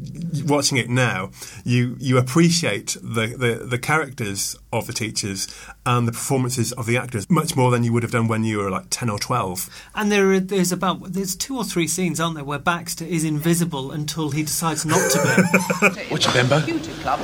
watching 0.48 0.78
it 0.78 0.90
now, 0.90 1.32
you 1.64 1.96
you 2.00 2.18
appreciate 2.18 2.98
the, 3.02 3.28
the 3.28 3.66
the 3.66 3.78
characters 3.78 4.58
of 4.72 4.88
the 4.88 4.94
teachers 4.94 5.48
and 5.86 6.08
the 6.08 6.12
performances 6.12 6.72
of 6.74 6.86
the 6.86 6.98
actors 6.98 7.30
much 7.30 7.56
more 7.56 7.72
than 7.72 7.84
you 7.84 7.94
would 7.94 8.04
have 8.04 8.12
done 8.12 8.28
when 8.28 8.44
you 8.44 8.58
were 8.58 8.70
like 8.70 8.88
ten 8.90 9.10
or 9.10 9.20
twelve. 9.20 9.70
And 9.96 10.12
there, 10.12 10.32
are, 10.32 10.40
there's 10.40 10.72
about 10.72 11.14
there's 11.14 11.36
two 11.36 11.58
or 11.58 11.64
three 11.64 11.88
scenes, 11.88 12.20
aren't 12.20 12.36
there, 12.36 12.44
where 12.44 12.60
Baxter 12.60 13.06
is 13.06 13.24
invisible 13.24 13.92
until 13.92 14.32
he 14.32 14.44
decides 14.44 14.86
not 14.86 15.12
to 15.12 15.20
be. 15.20 16.02
Watch 16.12 16.28
it, 16.28 16.34
Bembo. 16.34 16.60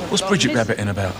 What's 0.08 0.22
Bridget 0.22 0.54
Rabbit 0.54 0.78
in 0.78 0.88
about? 0.88 1.14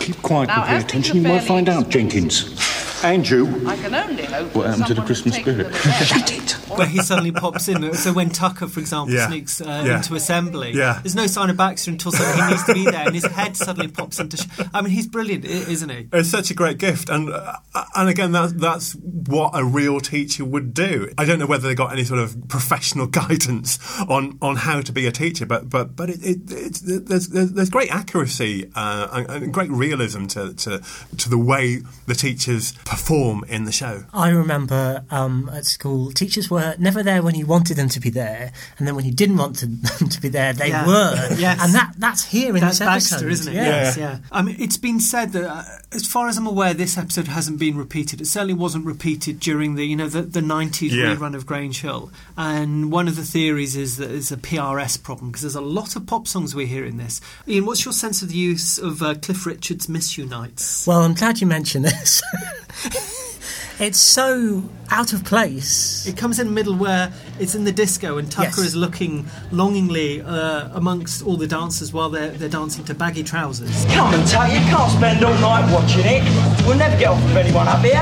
Keep 0.00 0.22
quiet 0.22 0.48
Now, 0.48 0.64
and 0.64 0.68
pay 0.68 0.78
attention. 0.78 1.16
You 1.16 1.22
might 1.22 1.40
find 1.40 1.66
fairly 1.66 1.84
out, 1.84 1.90
Jenkins. 1.90 2.77
And 3.02 3.28
you. 3.28 3.46
I 3.68 3.76
can 3.76 3.94
only 3.94 4.24
hope 4.24 4.54
What 4.54 4.66
happened 4.66 4.86
to 4.88 4.94
the 4.94 5.02
Christmas 5.02 5.36
spirit? 5.36 5.72
Shut 5.74 6.32
it. 6.32 6.52
where 6.76 6.86
he 6.86 6.98
suddenly 6.98 7.32
pops 7.32 7.68
in. 7.68 7.94
So 7.94 8.12
when 8.12 8.30
Tucker, 8.30 8.66
for 8.68 8.80
example, 8.80 9.14
Yeah. 9.14 9.28
sneaks 9.28 9.60
uh, 9.60 9.82
Yeah. 9.86 9.96
into 9.96 10.14
assembly, 10.14 10.72
Yeah. 10.74 11.00
there's 11.02 11.14
no 11.14 11.26
sign 11.26 11.50
of 11.50 11.56
Baxter 11.56 11.90
until 11.90 12.12
suddenly 12.12 12.42
he 12.44 12.50
needs 12.50 12.64
to 12.64 12.74
be 12.74 12.84
there, 12.84 13.06
and 13.06 13.14
his 13.14 13.24
head 13.26 13.56
suddenly 13.56 13.88
pops 13.88 14.18
into. 14.20 14.36
Sh- 14.36 14.46
I 14.74 14.82
mean, 14.82 14.92
he's 14.92 15.06
brilliant, 15.06 15.44
isn't 15.44 15.88
he? 15.88 16.06
It's 16.12 16.28
such 16.28 16.50
a 16.50 16.54
great 16.54 16.78
gift, 16.78 17.08
and 17.08 17.30
uh, 17.30 17.54
and 17.96 18.08
again, 18.08 18.32
that's 18.32 18.52
that's 18.52 18.92
what 18.94 19.50
a 19.54 19.64
real 19.64 20.00
teacher 20.00 20.44
would 20.44 20.74
do. 20.74 21.12
I 21.18 21.24
don't 21.24 21.38
know 21.38 21.46
whether 21.46 21.66
they 21.68 21.74
got 21.74 21.92
any 21.92 22.04
sort 22.04 22.20
of 22.20 22.48
professional 22.48 23.06
guidance 23.20 23.78
on, 24.08 24.38
on 24.42 24.56
how 24.56 24.80
to 24.80 24.92
be 24.92 25.06
a 25.06 25.12
teacher, 25.12 25.46
but 25.46 25.68
but 25.70 25.96
but 25.96 26.10
it, 26.10 26.22
it, 26.24 26.38
it's, 26.50 26.80
there's, 26.80 27.28
there's 27.28 27.52
there's 27.52 27.70
great 27.70 27.90
accuracy 27.94 28.70
uh, 28.74 29.08
and, 29.12 29.30
and 29.44 29.54
great 29.54 29.70
realism 29.70 30.26
to, 30.26 30.52
to 30.54 30.80
to 31.16 31.28
the 31.30 31.38
way 31.38 31.82
the 32.06 32.14
teachers 32.14 32.72
perform 32.88 33.44
in 33.48 33.64
the 33.64 33.72
show. 33.72 34.04
I 34.12 34.30
remember 34.30 35.04
um, 35.10 35.50
at 35.52 35.66
school, 35.66 36.10
teachers 36.10 36.50
were 36.50 36.74
never 36.78 37.02
there 37.02 37.22
when 37.22 37.34
you 37.34 37.46
wanted 37.46 37.76
them 37.76 37.88
to 37.90 38.00
be 38.00 38.10
there, 38.10 38.52
and 38.78 38.86
then 38.88 38.94
when 38.96 39.04
you 39.04 39.12
didn't 39.12 39.36
want 39.36 39.56
to, 39.56 39.66
them 39.66 40.08
to 40.08 40.20
be 40.20 40.28
there, 40.28 40.52
they 40.52 40.68
Yeah. 40.68 40.86
were. 40.86 41.28
Yes. 41.38 41.58
and 41.62 41.74
that 41.74 41.92
that's 41.98 42.24
here 42.24 42.54
in 42.56 42.60
That's 42.60 42.78
this 42.78 42.88
episode, 42.88 43.14
Baxter, 43.16 43.28
isn't 43.28 43.52
it? 43.52 43.56
Yes. 43.56 43.68
Yes, 43.68 43.96
yeah. 43.98 44.18
I 44.32 44.42
mean, 44.42 44.56
it's 44.58 44.76
been 44.76 44.98
said 45.00 45.32
that, 45.32 45.44
uh, 45.48 45.62
as 45.92 46.06
far 46.06 46.28
as 46.28 46.36
I'm 46.38 46.46
aware, 46.46 46.74
this 46.74 46.96
episode 46.98 47.28
hasn't 47.28 47.58
been 47.58 47.76
repeated. 47.76 48.20
It 48.20 48.26
certainly 48.26 48.54
wasn't 48.54 48.86
repeated 48.86 49.38
during 49.40 49.74
the, 49.74 49.84
you 49.86 49.94
know, 49.96 50.08
the, 50.08 50.22
the 50.22 50.40
90s 50.40 50.90
Yeah. 50.90 51.14
rerun 51.14 51.34
of 51.34 51.46
Grange 51.46 51.80
Hill. 51.82 52.10
And 52.36 52.90
one 52.90 53.06
of 53.08 53.16
the 53.16 53.22
theories 53.24 53.76
is 53.76 53.98
that 53.98 54.10
it's 54.10 54.30
a 54.32 54.36
PRS 54.36 54.96
problem 55.02 55.30
because 55.30 55.42
there's 55.42 55.54
a 55.54 55.60
lot 55.60 55.94
of 55.96 56.06
pop 56.06 56.26
songs 56.26 56.54
we 56.54 56.66
hear 56.66 56.84
in 56.84 56.96
this. 56.96 57.20
Ian, 57.46 57.66
what's 57.66 57.84
your 57.84 57.92
sense 57.92 58.22
of 58.22 58.28
the 58.30 58.36
use 58.36 58.78
of 58.78 59.02
uh, 59.02 59.14
Cliff 59.14 59.44
Richard's 59.46 59.88
"Miss 59.88 60.16
You 60.18 60.24
Nights"? 60.26 60.86
Well, 60.86 61.02
I'm 61.02 61.14
glad 61.14 61.40
you 61.40 61.46
mentioned 61.46 61.84
this. 61.84 62.22
it's 63.80 63.98
so 63.98 64.64
out 64.90 65.12
of 65.12 65.24
place. 65.24 66.06
It 66.06 66.16
comes 66.16 66.38
in 66.38 66.46
the 66.48 66.52
middle 66.52 66.74
where 66.74 67.12
it's 67.38 67.54
in 67.54 67.64
the 67.64 67.72
disco 67.72 68.18
and 68.18 68.30
Tucker 68.30 68.48
Yes. 68.48 68.58
is 68.58 68.76
looking 68.76 69.26
longingly 69.52 70.20
uh, 70.22 70.68
amongst 70.74 71.22
all 71.24 71.36
the 71.36 71.46
dancers 71.46 71.92
while 71.92 72.08
they're, 72.08 72.30
they're 72.30 72.48
dancing 72.48 72.84
to 72.86 72.94
baggy 72.94 73.22
trousers. 73.22 73.84
Come 73.86 74.14
and 74.14 74.26
take 74.26 74.52
you 74.54 74.60
can't 74.68 74.90
spend 74.90 75.24
all 75.24 75.34
night 75.40 75.70
watching 75.72 76.04
it. 76.04 76.66
We'll 76.66 76.78
never 76.78 76.96
get 76.98 77.08
off 77.08 77.22
with 77.24 77.36
anyone 77.36 77.68
up 77.68 77.80
here. 77.80 77.92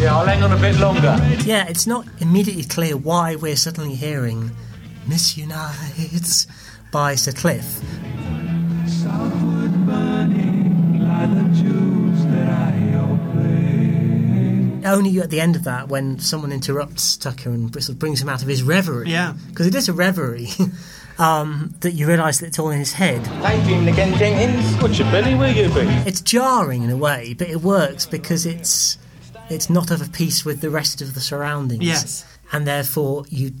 Yeah, 0.00 0.14
I'll 0.16 0.26
hang 0.26 0.42
on 0.42 0.52
a 0.52 0.60
bit 0.60 0.76
longer. 0.78 1.16
Yeah, 1.44 1.66
it's 1.68 1.86
not 1.86 2.06
immediately 2.20 2.64
clear 2.64 2.96
why 2.96 3.36
we're 3.36 3.56
suddenly 3.56 3.94
hearing 3.94 4.50
Miss 5.08 5.36
You 5.36 5.46
Nights 5.46 6.46
by 6.92 7.14
Sir 7.14 7.32
Cliff. 7.32 7.80
Only 14.86 15.18
at 15.20 15.30
the 15.30 15.40
end 15.40 15.56
of 15.56 15.64
that, 15.64 15.88
when 15.88 16.18
someone 16.18 16.52
interrupts 16.52 17.16
Tucker 17.16 17.50
and 17.50 17.72
sort 17.74 17.88
of 17.90 17.98
brings 17.98 18.22
him 18.22 18.28
out 18.28 18.42
of 18.42 18.48
his 18.48 18.62
reverie. 18.62 19.10
Yeah. 19.10 19.34
Because 19.48 19.66
it 19.66 19.74
is 19.74 19.88
a 19.88 19.92
reverie. 19.92 20.48
um, 21.18 21.74
that 21.80 21.92
you 21.92 22.06
realise 22.06 22.38
that 22.38 22.46
it's 22.46 22.58
all 22.58 22.70
in 22.70 22.78
his 22.78 22.92
head. 22.92 23.26
Hey, 23.26 23.62
dreaming 23.64 23.88
again, 23.88 24.16
Jenkins. 24.18 24.82
What's 24.82 24.98
your 24.98 25.10
belly? 25.10 25.34
Where 25.34 25.50
you 25.50 25.68
be? 25.68 25.80
It's 26.08 26.20
jarring 26.20 26.82
in 26.82 26.90
a 26.90 26.96
way, 26.96 27.34
but 27.34 27.48
it 27.48 27.62
works 27.62 28.06
because 28.06 28.46
it's 28.46 28.98
it's 29.48 29.70
not 29.70 29.90
of 29.90 30.02
a 30.02 30.10
piece 30.10 30.44
with 30.44 30.60
the 30.60 30.70
rest 30.70 31.00
of 31.02 31.14
the 31.14 31.20
surroundings. 31.20 31.84
Yes. 31.84 32.24
and 32.52 32.66
therefore 32.66 33.24
you 33.28 33.52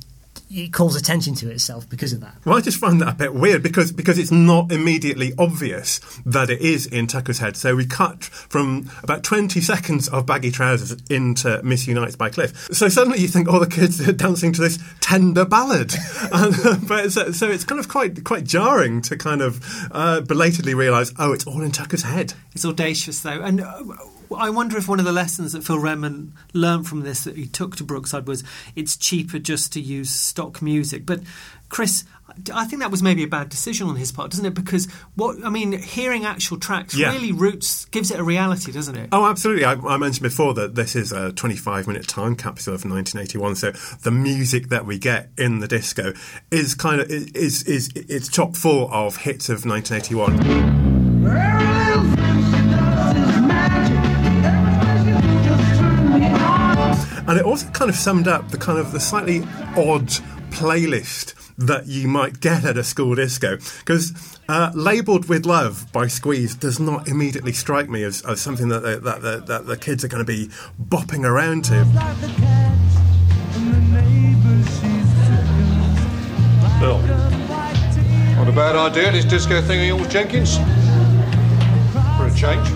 it 0.48 0.72
calls 0.72 0.94
attention 0.94 1.34
to 1.36 1.50
itself 1.50 1.88
because 1.88 2.12
of 2.12 2.20
that. 2.20 2.34
Well, 2.44 2.56
I 2.56 2.60
just 2.60 2.78
find 2.78 3.00
that 3.00 3.08
a 3.08 3.14
bit 3.14 3.34
weird 3.34 3.62
because 3.62 3.90
because 3.92 4.18
it's 4.18 4.30
not 4.30 4.70
immediately 4.70 5.32
obvious 5.38 5.98
that 6.24 6.50
it 6.50 6.60
is 6.60 6.86
in 6.86 7.06
Tucker's 7.06 7.38
head. 7.38 7.56
So 7.56 7.74
we 7.74 7.86
cut 7.86 8.24
from 8.24 8.90
about 9.02 9.24
twenty 9.24 9.60
seconds 9.60 10.08
of 10.08 10.26
baggy 10.26 10.50
trousers 10.50 10.96
into 11.10 11.60
Miss 11.62 11.86
You 11.86 11.94
Nights 11.94 12.16
by 12.16 12.30
Cliff. 12.30 12.68
So 12.72 12.88
suddenly 12.88 13.18
you 13.18 13.28
think, 13.28 13.48
oh, 13.48 13.58
the 13.58 13.66
kids 13.66 14.06
are 14.06 14.12
dancing 14.12 14.52
to 14.52 14.60
this 14.60 14.78
tender 15.00 15.44
ballad, 15.44 15.92
and, 16.32 16.88
but 16.88 17.12
so, 17.12 17.32
so, 17.32 17.48
it's 17.48 17.64
kind 17.64 17.80
of 17.80 17.88
quite 17.88 18.24
quite 18.24 18.44
jarring 18.44 19.02
to 19.02 19.16
kind 19.16 19.42
of 19.42 19.60
uh, 19.90 20.20
belatedly 20.20 20.74
realise, 20.74 21.12
oh, 21.18 21.32
it's 21.32 21.46
all 21.46 21.62
in 21.62 21.72
Tucker's 21.72 22.02
head. 22.02 22.34
It's 22.54 22.64
audacious 22.64 23.20
though, 23.20 23.42
and. 23.42 23.60
Uh, 23.60 23.82
I 24.34 24.50
wonder 24.50 24.76
if 24.78 24.88
one 24.88 24.98
of 24.98 25.04
the 25.04 25.12
lessons 25.12 25.52
that 25.52 25.64
Phil 25.64 25.78
Redmond 25.78 26.32
learned 26.52 26.86
from 26.88 27.00
this 27.02 27.24
that 27.24 27.36
he 27.36 27.46
took 27.46 27.76
to 27.76 27.84
Brookside 27.84 28.26
was 28.26 28.42
it's 28.74 28.96
cheaper 28.96 29.38
just 29.38 29.72
to 29.74 29.80
use 29.80 30.10
stock 30.10 30.62
music. 30.62 31.04
But 31.06 31.20
Chris, 31.68 32.04
I 32.52 32.64
think 32.64 32.80
that 32.82 32.90
was 32.92 33.02
maybe 33.02 33.24
a 33.24 33.26
bad 33.28 33.48
decision 33.48 33.88
on 33.88 33.96
his 33.96 34.12
part, 34.12 34.30
doesn't 34.30 34.46
it? 34.46 34.54
Because 34.54 34.86
what 35.16 35.36
I 35.44 35.48
mean, 35.50 35.72
hearing 35.72 36.24
actual 36.24 36.58
tracks 36.58 36.94
Yeah. 36.96 37.10
really 37.12 37.32
roots 37.32 37.86
gives 37.86 38.10
it 38.10 38.20
a 38.20 38.24
reality, 38.24 38.70
doesn't 38.72 38.96
it? 38.96 39.08
Oh, 39.12 39.26
absolutely. 39.26 39.64
I, 39.64 39.72
I 39.74 39.96
mentioned 39.96 40.22
before 40.22 40.54
that 40.54 40.74
this 40.76 40.94
is 40.94 41.12
a 41.12 41.32
25 41.32 41.86
minute 41.88 42.06
time 42.06 42.36
capsule 42.36 42.74
of 42.74 42.84
1981. 42.84 43.56
So 43.56 43.72
the 44.02 44.10
music 44.10 44.68
that 44.68 44.86
we 44.86 44.98
get 44.98 45.30
in 45.38 45.58
the 45.60 45.68
disco 45.68 46.12
is 46.50 46.74
kind 46.74 47.00
of 47.00 47.10
is 47.10 47.62
is 47.64 47.90
it's 47.94 48.28
chock 48.28 48.54
full 48.54 48.88
of 48.92 49.16
hits 49.18 49.48
of 49.48 49.64
1981. 49.64 50.85
And 57.36 57.44
it 57.44 57.46
also 57.50 57.68
kind 57.72 57.90
of 57.90 57.96
summed 57.96 58.28
up 58.28 58.48
the 58.48 58.56
kind 58.56 58.78
of 58.78 58.92
the 58.92 58.98
slightly 58.98 59.40
odd 59.76 60.08
playlist 60.48 61.34
that 61.58 61.86
you 61.86 62.08
might 62.08 62.40
get 62.40 62.64
at 62.64 62.78
a 62.78 62.82
school 62.82 63.14
disco. 63.14 63.58
Because 63.80 64.38
uh, 64.48 64.72
Labelled 64.74 65.28
with 65.28 65.44
Love 65.44 65.92
by 65.92 66.06
Squeeze 66.06 66.54
does 66.54 66.80
not 66.80 67.06
immediately 67.08 67.52
strike 67.52 67.90
me 67.90 68.04
as, 68.04 68.22
as 68.24 68.40
something 68.40 68.68
that, 68.68 68.80
the- 68.80 69.00
that, 69.00 69.20
that, 69.20 69.46
that 69.48 69.66
the 69.66 69.76
kids 69.76 70.02
are 70.02 70.08
going 70.08 70.24
to 70.24 70.26
be 70.26 70.48
bopping 70.82 71.26
around 71.26 71.66
to. 71.66 71.84
Bill. 76.80 76.98
What 78.38 78.48
a 78.48 78.52
bad 78.52 78.76
idea, 78.76 79.12
this 79.12 79.26
disco 79.26 79.60
thing 79.60 79.80
of 79.90 79.98
yours, 79.98 80.10
Jenkins. 80.10 80.56
For 82.16 82.28
a 82.28 82.34
change. 82.34 82.66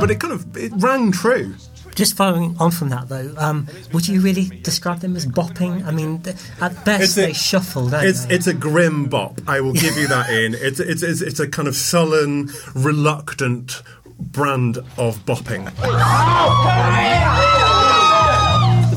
But 0.00 0.12
it 0.12 0.20
kind 0.20 0.32
of 0.32 0.56
it 0.56 0.70
rang 0.76 1.10
true. 1.10 1.56
Just 2.00 2.16
following 2.16 2.56
on 2.58 2.70
from 2.70 2.88
that, 2.88 3.10
though, 3.10 3.34
um, 3.36 3.66
would 3.92 4.08
you 4.08 4.22
really 4.22 4.46
describe 4.62 5.00
them 5.00 5.16
as 5.16 5.26
bopping? 5.26 5.84
I 5.84 5.90
mean, 5.90 6.22
at 6.58 6.82
best 6.86 7.02
It's 7.02 7.18
a- 7.18 7.20
they 7.26 7.32
shuffle, 7.34 7.90
don't 7.90 8.06
It's 8.06 8.24
they? 8.24 8.36
it's 8.36 8.46
a 8.46 8.54
grim 8.54 9.04
bop. 9.10 9.38
I 9.46 9.60
will 9.60 9.74
give 9.74 9.98
you 9.98 10.06
that. 10.08 10.30
In 10.30 10.54
it's 10.54 10.80
it's 10.80 11.02
it's, 11.02 11.20
it's 11.20 11.40
a 11.40 11.46
kind 11.46 11.68
of 11.68 11.76
sullen, 11.76 12.48
reluctant 12.74 13.82
brand 14.18 14.78
of 14.96 15.18
bopping. 15.26 15.66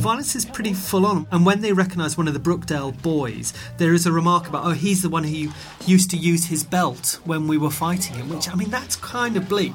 Violence 0.04 0.36
is 0.36 0.44
pretty 0.44 0.74
full 0.74 1.06
on, 1.06 1.26
and 1.32 1.46
when 1.46 1.62
they 1.62 1.72
recognise 1.72 2.18
one 2.18 2.28
of 2.28 2.34
the 2.34 2.40
Brookdale 2.42 3.02
boys, 3.02 3.54
there 3.78 3.94
is 3.94 4.06
a 4.06 4.12
remark 4.12 4.50
about, 4.50 4.66
oh, 4.66 4.72
he's 4.72 5.02
the 5.02 5.08
one 5.08 5.24
who 5.24 5.50
used 5.86 6.12
to 6.12 6.18
use 6.18 6.46
his 6.46 6.62
belt 6.62 7.22
when 7.24 7.48
we 7.48 7.58
were 7.58 7.70
fighting 7.70 8.16
him, 8.16 8.28
which, 8.28 8.50
I 8.50 8.56
mean, 8.56 8.70
that's 8.70 8.98
kind 8.98 9.38
of 9.38 9.48
bleak. 9.48 9.72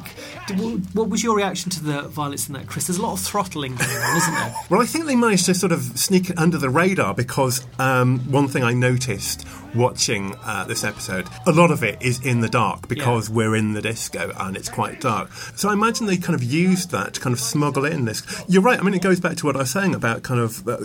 What 0.92 1.08
was 1.08 1.22
your 1.24 1.34
reaction 1.34 1.70
to 1.70 1.82
the 1.82 2.02
violence 2.02 2.46
in 2.46 2.52
that, 2.52 2.66
Chris? 2.66 2.88
There's 2.88 2.98
a 2.98 3.02
lot 3.02 3.14
of 3.14 3.20
throttling 3.20 3.74
going 3.74 3.90
on, 3.90 4.16
isn't 4.18 4.34
there? 4.34 4.54
Well, 4.68 4.82
I 4.82 4.86
think 4.86 5.06
they 5.06 5.16
managed 5.16 5.46
to 5.46 5.54
sort 5.54 5.72
of 5.72 5.80
sneak 5.98 6.28
it 6.28 6.38
under 6.38 6.58
the 6.58 6.68
radar 6.68 7.14
because 7.14 7.66
um, 7.78 8.18
one 8.30 8.48
thing 8.48 8.62
I 8.62 8.74
noticed 8.74 9.46
watching 9.74 10.34
uh, 10.44 10.64
this 10.64 10.84
episode, 10.84 11.26
a 11.46 11.52
lot 11.52 11.70
of 11.70 11.82
it 11.82 12.02
is 12.02 12.24
in 12.24 12.40
the 12.40 12.48
dark 12.48 12.86
because 12.88 13.30
we're 13.30 13.56
in 13.56 13.72
the 13.72 13.80
disco 13.80 14.32
and 14.38 14.56
it's 14.56 14.68
quite 14.68 15.00
dark. 15.00 15.32
So 15.56 15.70
I 15.70 15.72
imagine 15.72 16.06
they 16.06 16.16
kind 16.18 16.34
of 16.34 16.42
used 16.42 16.90
that 16.90 17.14
to 17.14 17.20
kind 17.20 17.32
of 17.32 17.40
smuggle 17.40 17.86
in 17.86 18.04
this. 18.04 18.22
You're 18.46 18.62
right. 18.62 18.78
I 18.78 18.82
mean, 18.82 18.94
it 18.94 19.02
goes 19.02 19.20
back 19.20 19.36
to 19.38 19.46
what 19.46 19.56
I 19.56 19.60
was 19.60 19.70
saying 19.70 19.94
about 19.94 20.17
kind 20.22 20.40
of 20.40 20.66
uh, 20.68 20.78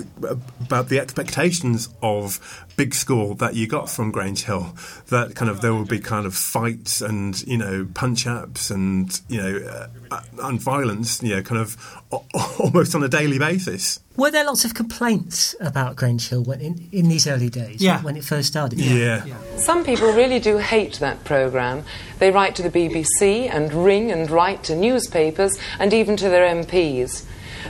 about 0.61 0.89
the 0.89 0.99
expectations 0.99 1.89
of 2.01 2.65
big 2.75 2.93
school 2.93 3.35
that 3.35 3.53
you 3.55 3.67
got 3.67 3.89
from 3.89 4.11
Grange 4.11 4.43
Hill. 4.45 4.75
That 5.09 5.35
kind 5.35 5.49
of 5.49 5.61
there 5.61 5.73
would 5.73 5.87
be 5.87 5.99
kind 5.99 6.25
of 6.25 6.35
fights 6.35 7.01
and 7.01 7.41
you 7.47 7.57
know 7.57 7.87
punch 7.93 8.25
ups 8.27 8.71
and 8.71 9.19
you 9.29 9.41
know 9.41 9.87
uh, 10.11 10.21
and 10.43 10.59
violence. 10.61 11.21
You 11.23 11.35
know, 11.37 11.41
kind 11.43 11.61
of 11.61 11.77
almost 12.59 12.95
on 12.95 13.03
a 13.03 13.09
daily 13.09 13.39
basis. 13.39 13.99
Were 14.15 14.29
there 14.29 14.45
lots 14.45 14.63
of 14.63 14.75
complaints 14.75 15.55
about 15.59 15.95
Grange 15.95 16.29
Hill 16.29 16.43
when, 16.43 16.61
in, 16.61 16.87
in 16.91 17.09
these 17.09 17.25
early 17.25 17.49
days 17.49 17.81
Yeah. 17.81 17.99
when 18.03 18.15
it 18.15 18.23
first 18.23 18.47
started? 18.49 18.77
Yeah. 18.79 19.25
Some 19.57 19.83
people 19.83 20.13
really 20.13 20.39
do 20.39 20.57
hate 20.59 20.99
that 20.99 21.23
programme. 21.23 21.83
They 22.19 22.29
write 22.29 22.55
to 22.57 22.61
the 22.61 22.69
BBC 22.69 23.49
and 23.51 23.73
ring 23.73 24.11
and 24.11 24.29
write 24.29 24.63
to 24.65 24.75
newspapers 24.75 25.57
and 25.79 25.93
even 25.93 26.15
to 26.17 26.29
their 26.29 26.45
MPs. 26.63 27.25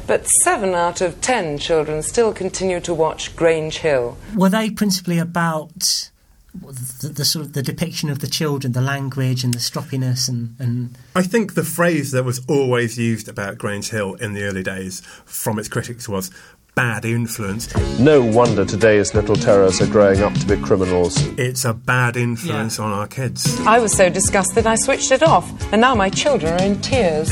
But 0.07 0.27
seven 0.43 0.73
out 0.73 1.01
of 1.01 1.21
ten 1.21 1.57
children 1.57 2.01
still 2.01 2.33
continue 2.33 2.79
to 2.81 2.93
watch 2.93 3.35
Grange 3.35 3.77
Hill. 3.79 4.17
Were 4.35 4.49
they 4.49 4.69
principally 4.69 5.19
about 5.19 6.09
the, 6.53 7.09
the 7.09 7.25
sort 7.25 7.45
of 7.45 7.53
the 7.53 7.63
depiction 7.63 8.09
of 8.09 8.19
the 8.19 8.27
children, 8.27 8.73
the 8.73 8.81
language 8.81 9.43
and 9.43 9.53
the 9.53 9.59
stroppiness 9.59 10.29
and, 10.29 10.55
and 10.59 10.95
I 11.15 11.23
think 11.23 11.55
the 11.55 11.63
phrase 11.63 12.11
that 12.11 12.23
was 12.23 12.45
always 12.47 12.97
used 12.97 13.27
about 13.27 13.57
Grange 13.57 13.89
Hill 13.89 14.13
in 14.15 14.33
the 14.33 14.43
early 14.43 14.63
days 14.63 15.01
from 15.25 15.57
its 15.57 15.67
critics 15.67 16.07
was 16.07 16.29
bad 16.75 17.05
influence. 17.05 17.73
No 17.99 18.23
wonder 18.23 18.65
today's 18.65 19.13
little 19.13 19.35
terrors 19.35 19.81
are 19.81 19.87
growing 19.87 20.21
up 20.21 20.33
to 20.33 20.45
be 20.45 20.57
criminals. 20.57 21.15
It's 21.37 21.65
a 21.65 21.73
bad 21.73 22.17
influence 22.17 22.79
on 22.79 22.91
our 22.91 23.07
kids. 23.07 23.59
I 23.61 23.79
was 23.79 23.95
so 23.95 24.09
disgusted 24.09 24.65
I 24.65 24.75
switched 24.75 25.11
it 25.11 25.21
off, 25.21 25.47
and 25.71 25.81
now 25.81 25.93
my 25.93 26.09
children 26.09 26.53
are 26.53 26.63
in 26.63 26.81
tears. 26.81 27.29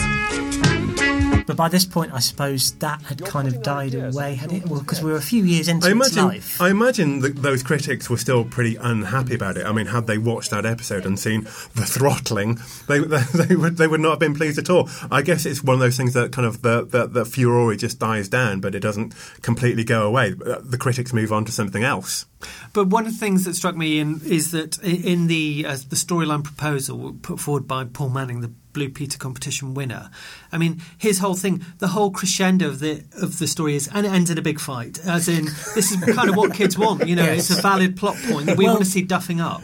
But 1.51 1.57
by 1.57 1.67
this 1.67 1.83
point 1.83 2.13
I 2.13 2.19
suppose 2.19 2.71
that 2.75 3.01
had 3.01 3.25
kind 3.25 3.45
of 3.45 3.61
died 3.61 3.93
away, 3.93 4.35
had 4.35 4.53
it? 4.53 4.65
Well, 4.67 4.79
because 4.79 5.03
we 5.03 5.11
were 5.11 5.17
a 5.17 5.21
few 5.21 5.43
years 5.43 5.67
into 5.67 5.85
I 5.85 5.91
its 5.91 6.15
life. 6.15 6.61
I 6.61 6.69
imagine 6.69 7.19
that 7.19 7.35
those 7.41 7.61
critics 7.61 8.09
were 8.09 8.15
still 8.15 8.45
pretty 8.45 8.77
unhappy 8.77 9.35
about 9.35 9.57
it. 9.57 9.65
I 9.65 9.73
mean, 9.73 9.87
had 9.87 10.07
they 10.07 10.17
watched 10.17 10.49
that 10.51 10.65
episode 10.65 11.05
and 11.05 11.19
seen 11.19 11.41
the 11.75 11.85
throttling, 11.85 12.57
they, 12.87 12.99
they, 12.99 13.21
they 13.33 13.55
would 13.57 13.75
they 13.75 13.87
would 13.87 13.99
not 13.99 14.11
have 14.11 14.19
been 14.19 14.33
pleased 14.33 14.59
at 14.59 14.69
all. 14.69 14.89
I 15.11 15.23
guess 15.23 15.45
it's 15.45 15.61
one 15.61 15.73
of 15.73 15.81
those 15.81 15.97
things 15.97 16.13
that 16.13 16.31
kind 16.31 16.47
of 16.47 16.61
the, 16.61 16.85
the, 16.85 17.05
the 17.05 17.25
furore 17.25 17.75
just 17.75 17.99
dies 17.99 18.29
down, 18.29 18.61
but 18.61 18.73
it 18.73 18.79
doesn't 18.79 19.13
completely 19.41 19.83
go 19.83 20.07
away. 20.07 20.31
The 20.31 20.77
critics 20.79 21.11
move 21.11 21.33
on 21.33 21.43
to 21.43 21.51
something 21.51 21.83
else. 21.83 22.25
But 22.71 22.87
one 22.87 23.05
of 23.05 23.11
the 23.11 23.17
things 23.17 23.43
that 23.43 23.55
struck 23.55 23.75
me 23.75 23.99
in 23.99 24.21
is 24.25 24.51
that 24.51 24.81
in 24.81 25.27
the 25.27 25.65
uh, 25.67 25.77
the 25.89 25.97
storyline 25.97 26.45
proposal 26.45 27.17
put 27.21 27.41
forward 27.41 27.67
by 27.67 27.83
Paul 27.83 28.09
Manning, 28.09 28.39
the 28.39 28.53
Blue 28.73 28.89
Peter 28.89 29.17
competition 29.17 29.73
winner, 29.73 30.09
I 30.51 30.57
mean, 30.57 30.81
his 30.97 31.19
whole 31.19 31.35
thing, 31.35 31.63
the 31.79 31.89
whole 31.89 32.11
crescendo 32.11 32.67
of 32.67 32.79
the 32.79 33.03
of 33.21 33.39
the 33.39 33.47
story 33.47 33.75
is, 33.75 33.89
and 33.93 34.05
it 34.05 34.09
ends 34.11 34.29
in 34.29 34.37
a 34.37 34.41
big 34.41 34.59
fight. 34.59 34.99
As 35.05 35.27
in, 35.27 35.45
this 35.75 35.91
is 35.91 35.97
kind 36.15 36.29
of 36.29 36.35
what 36.35 36.53
kids 36.53 36.77
want. 36.77 37.07
You 37.07 37.15
know, 37.15 37.23
Yes. 37.25 37.49
it's 37.49 37.59
a 37.59 37.61
valid 37.61 37.97
plot 37.97 38.15
point 38.29 38.45
that 38.47 38.57
we 38.57 38.65
Well- 38.65 38.75
want 38.75 38.85
to 38.85 38.91
see 38.91 39.05
duffing 39.05 39.39
up. 39.41 39.61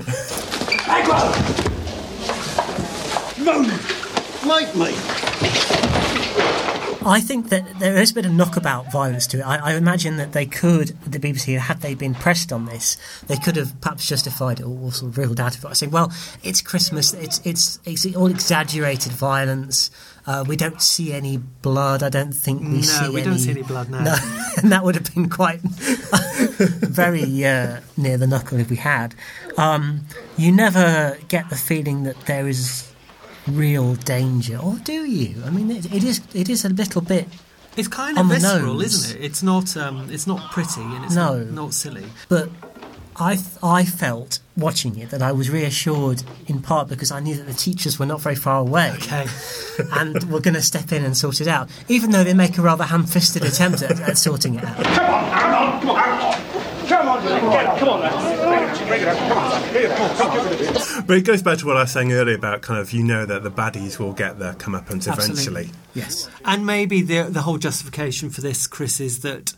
No! 3.39 3.61
Like 4.47 4.75
me! 4.75 5.96
I 7.07 7.19
think 7.21 7.49
that 7.49 7.79
there 7.79 7.95
is 7.97 8.11
a 8.11 8.13
bit 8.13 8.25
of 8.25 8.31
knockabout 8.33 8.91
violence 8.91 9.27
to 9.27 9.39
it. 9.39 9.43
I, 9.43 9.57
I 9.57 9.73
imagine 9.75 10.17
that 10.17 10.33
they 10.33 10.45
could, 10.45 10.89
the 11.09 11.19
BBC, 11.19 11.57
had 11.57 11.81
they 11.81 11.93
been 11.95 12.13
pressed 12.13 12.51
on 12.51 12.65
this, 12.65 12.97
they 13.27 13.37
could 13.37 13.55
have 13.55 13.79
perhaps 13.81 14.07
justified 14.07 14.59
it 14.59 14.63
or, 14.63 14.77
or 14.79 14.91
sort 14.91 15.11
of 15.11 15.17
reeled 15.17 15.39
out 15.39 15.55
of 15.55 15.63
it 15.63 15.67
by 15.67 15.73
saying, 15.73 15.91
"Well, 15.91 16.11
it's 16.43 16.61
Christmas. 16.61 17.13
It's 17.13 17.39
it's 17.45 17.79
it's 17.85 18.05
all 18.15 18.27
exaggerated 18.27 19.11
violence. 19.13 19.89
Uh, 20.25 20.43
we 20.45 20.57
don't 20.57 20.81
see 20.81 21.13
any 21.13 21.37
blood. 21.37 22.03
I 22.03 22.09
don't 22.09 22.33
think 22.33 22.61
we 22.61 22.67
No, 22.67 22.81
see 22.81 23.05
No, 23.05 23.11
we 23.13 23.21
any. 23.21 23.29
don't 23.29 23.39
see 23.39 23.51
any 23.51 23.61
blood, 23.63 23.89
no. 23.89 23.99
and 24.57 24.71
that 24.73 24.83
would 24.83 24.95
have 24.95 25.13
been 25.15 25.29
quite 25.29 25.61
very 25.61 27.45
uh, 27.45 27.79
near 27.95 28.17
the 28.17 28.27
knuckle 28.27 28.59
if 28.59 28.69
we 28.69 28.75
had. 28.75 29.15
Um, 29.57 30.01
you 30.37 30.51
never 30.51 31.17
get 31.29 31.49
the 31.49 31.55
feeling 31.55 32.03
that 32.03 32.19
there 32.25 32.47
is 32.47 32.91
real 33.49 33.95
danger, 33.95 34.57
or 34.57 34.75
do 34.83 35.05
you? 35.05 35.41
I 35.45 35.49
mean, 35.49 35.71
it, 35.71 35.91
it 35.93 36.03
is 36.03 36.21
it 36.33 36.49
is 36.49 36.65
a 36.65 36.69
little 36.69 37.01
bit. 37.01 37.27
It's 37.75 37.87
kind 37.87 38.17
on 38.17 38.25
of 38.25 38.29
the 38.29 38.35
visceral, 38.35 38.73
nose. 38.75 38.85
isn't 38.85 39.19
it? 39.19 39.25
It's 39.25 39.43
not 39.43 39.77
um, 39.77 40.09
it's 40.11 40.25
not 40.27 40.51
pretty 40.51 40.81
and 40.81 41.05
it's 41.05 41.15
No. 41.15 41.37
not, 41.39 41.51
not 41.51 41.73
silly. 41.73 42.05
But 42.27 42.49
I 43.19 43.35
th- 43.35 43.47
I 43.63 43.83
felt 43.85 44.39
watching 44.55 44.97
it 44.97 45.09
that 45.11 45.21
I 45.21 45.31
was 45.31 45.49
reassured 45.51 46.23
in 46.47 46.61
part 46.61 46.87
because 46.87 47.11
I 47.11 47.19
knew 47.19 47.35
that 47.35 47.45
the 47.47 47.53
teachers 47.53 47.99
were 47.99 48.05
not 48.07 48.21
very 48.21 48.35
far 48.35 48.59
away. 48.59 48.91
Okay. 48.95 49.27
and 49.93 50.23
were 50.31 50.39
going 50.39 50.55
to 50.55 50.61
step 50.61 50.91
in 50.91 51.03
and 51.05 51.15
sort 51.15 51.39
it 51.41 51.47
out, 51.47 51.69
even 51.87 52.09
though 52.11 52.23
they 52.23 52.33
make 52.33 52.57
a 52.57 52.61
rather 52.63 52.83
ham-fisted 52.83 53.43
attempt 53.45 53.81
at, 53.83 53.99
at 54.01 54.17
sorting 54.17 54.55
it 54.55 54.63
out. 54.63 54.75
Come 54.83 54.85
on, 55.13 55.31
hang 55.31 55.53
on, 55.53 55.81
come 55.81 55.89
on, 55.91 55.97
hang 55.97 56.55
on. 56.55 56.56
Come 56.87 57.07
on, 57.09 57.23
get, 57.23 57.79
come 57.79 57.89
on, 57.89 57.99
let's 58.01 58.79
bring 58.81 59.01
it 59.01 59.07
up. 59.07 59.17
Come 59.17 59.37
on, 59.37 59.69
here, 59.73 59.89
come 59.89 60.09
on, 60.09 60.17
come 60.17 60.97
on. 60.97 61.05
But 61.05 61.17
it 61.17 61.25
goes 61.25 61.41
back 61.41 61.57
to 61.59 61.65
what 61.65 61.77
I 61.77 61.81
was 61.81 61.91
saying 61.91 62.13
earlier 62.13 62.35
about 62.35 62.61
kind 62.61 62.79
of 62.79 62.93
you 62.93 63.03
know 63.03 63.25
that 63.25 63.43
the 63.43 63.51
baddies 63.51 63.99
will 63.99 64.13
get 64.13 64.39
their 64.39 64.53
comeuppance 64.53 65.07
Absolutely. 65.07 65.63
eventually. 65.63 65.69
Yes. 65.93 66.29
And 66.45 66.65
maybe 66.65 67.01
the 67.01 67.23
the 67.23 67.41
whole 67.41 67.57
justification 67.57 68.29
for 68.29 68.41
this, 68.41 68.67
Chris, 68.67 68.99
is 68.99 69.19
that 69.21 69.53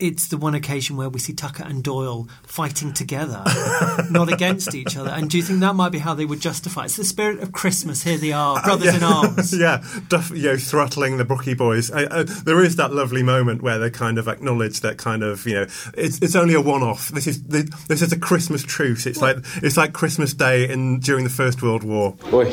it's 0.00 0.28
the 0.28 0.36
one 0.36 0.54
occasion 0.54 0.96
where 0.96 1.08
we 1.08 1.18
see 1.18 1.32
Tucker 1.32 1.64
and 1.64 1.82
Doyle 1.82 2.28
fighting 2.44 2.92
together, 2.92 3.42
not 4.10 4.32
against 4.32 4.74
each 4.74 4.96
other. 4.96 5.10
And 5.10 5.28
do 5.28 5.36
you 5.36 5.42
think 5.42 5.60
that 5.60 5.74
might 5.74 5.90
be 5.90 5.98
how 5.98 6.14
they 6.14 6.24
would 6.24 6.40
justify? 6.40 6.82
it? 6.82 6.84
It's 6.86 6.96
the 6.96 7.04
spirit 7.04 7.40
of 7.40 7.52
Christmas. 7.52 8.02
Here 8.02 8.16
they 8.16 8.32
are, 8.32 8.62
brothers 8.62 8.88
Uh, 8.88 8.90
yeah. 8.92 8.96
in 8.96 9.02
arms. 9.28 9.58
yeah, 9.58 9.84
Duff, 10.08 10.30
you 10.30 10.42
know, 10.44 10.56
throttling 10.56 11.16
the 11.16 11.24
Brookie 11.24 11.54
boys. 11.54 11.90
I, 11.90 12.20
I, 12.20 12.22
there 12.22 12.62
is 12.62 12.76
that 12.76 12.92
lovely 12.92 13.22
moment 13.22 13.62
where 13.62 13.78
they 13.78 13.90
kind 13.90 14.18
of 14.18 14.28
acknowledge 14.28 14.80
that 14.80 14.98
kind 14.98 15.22
of 15.22 15.46
you 15.46 15.54
know 15.54 15.66
it's 15.94 16.18
it's 16.22 16.36
only 16.36 16.54
a 16.54 16.60
one-off. 16.60 17.08
This 17.08 17.26
is 17.26 17.42
this 17.44 18.00
is 18.02 18.12
a 18.12 18.18
Christmas 18.18 18.62
truce. 18.62 19.06
It's 19.06 19.20
like 19.20 19.38
it's 19.62 19.76
like 19.76 19.92
Christmas 19.92 20.32
Day 20.34 20.68
in 20.70 21.00
during 21.00 21.24
the 21.24 21.30
First 21.30 21.62
World 21.62 21.82
War. 21.82 22.12
Boy, 22.30 22.46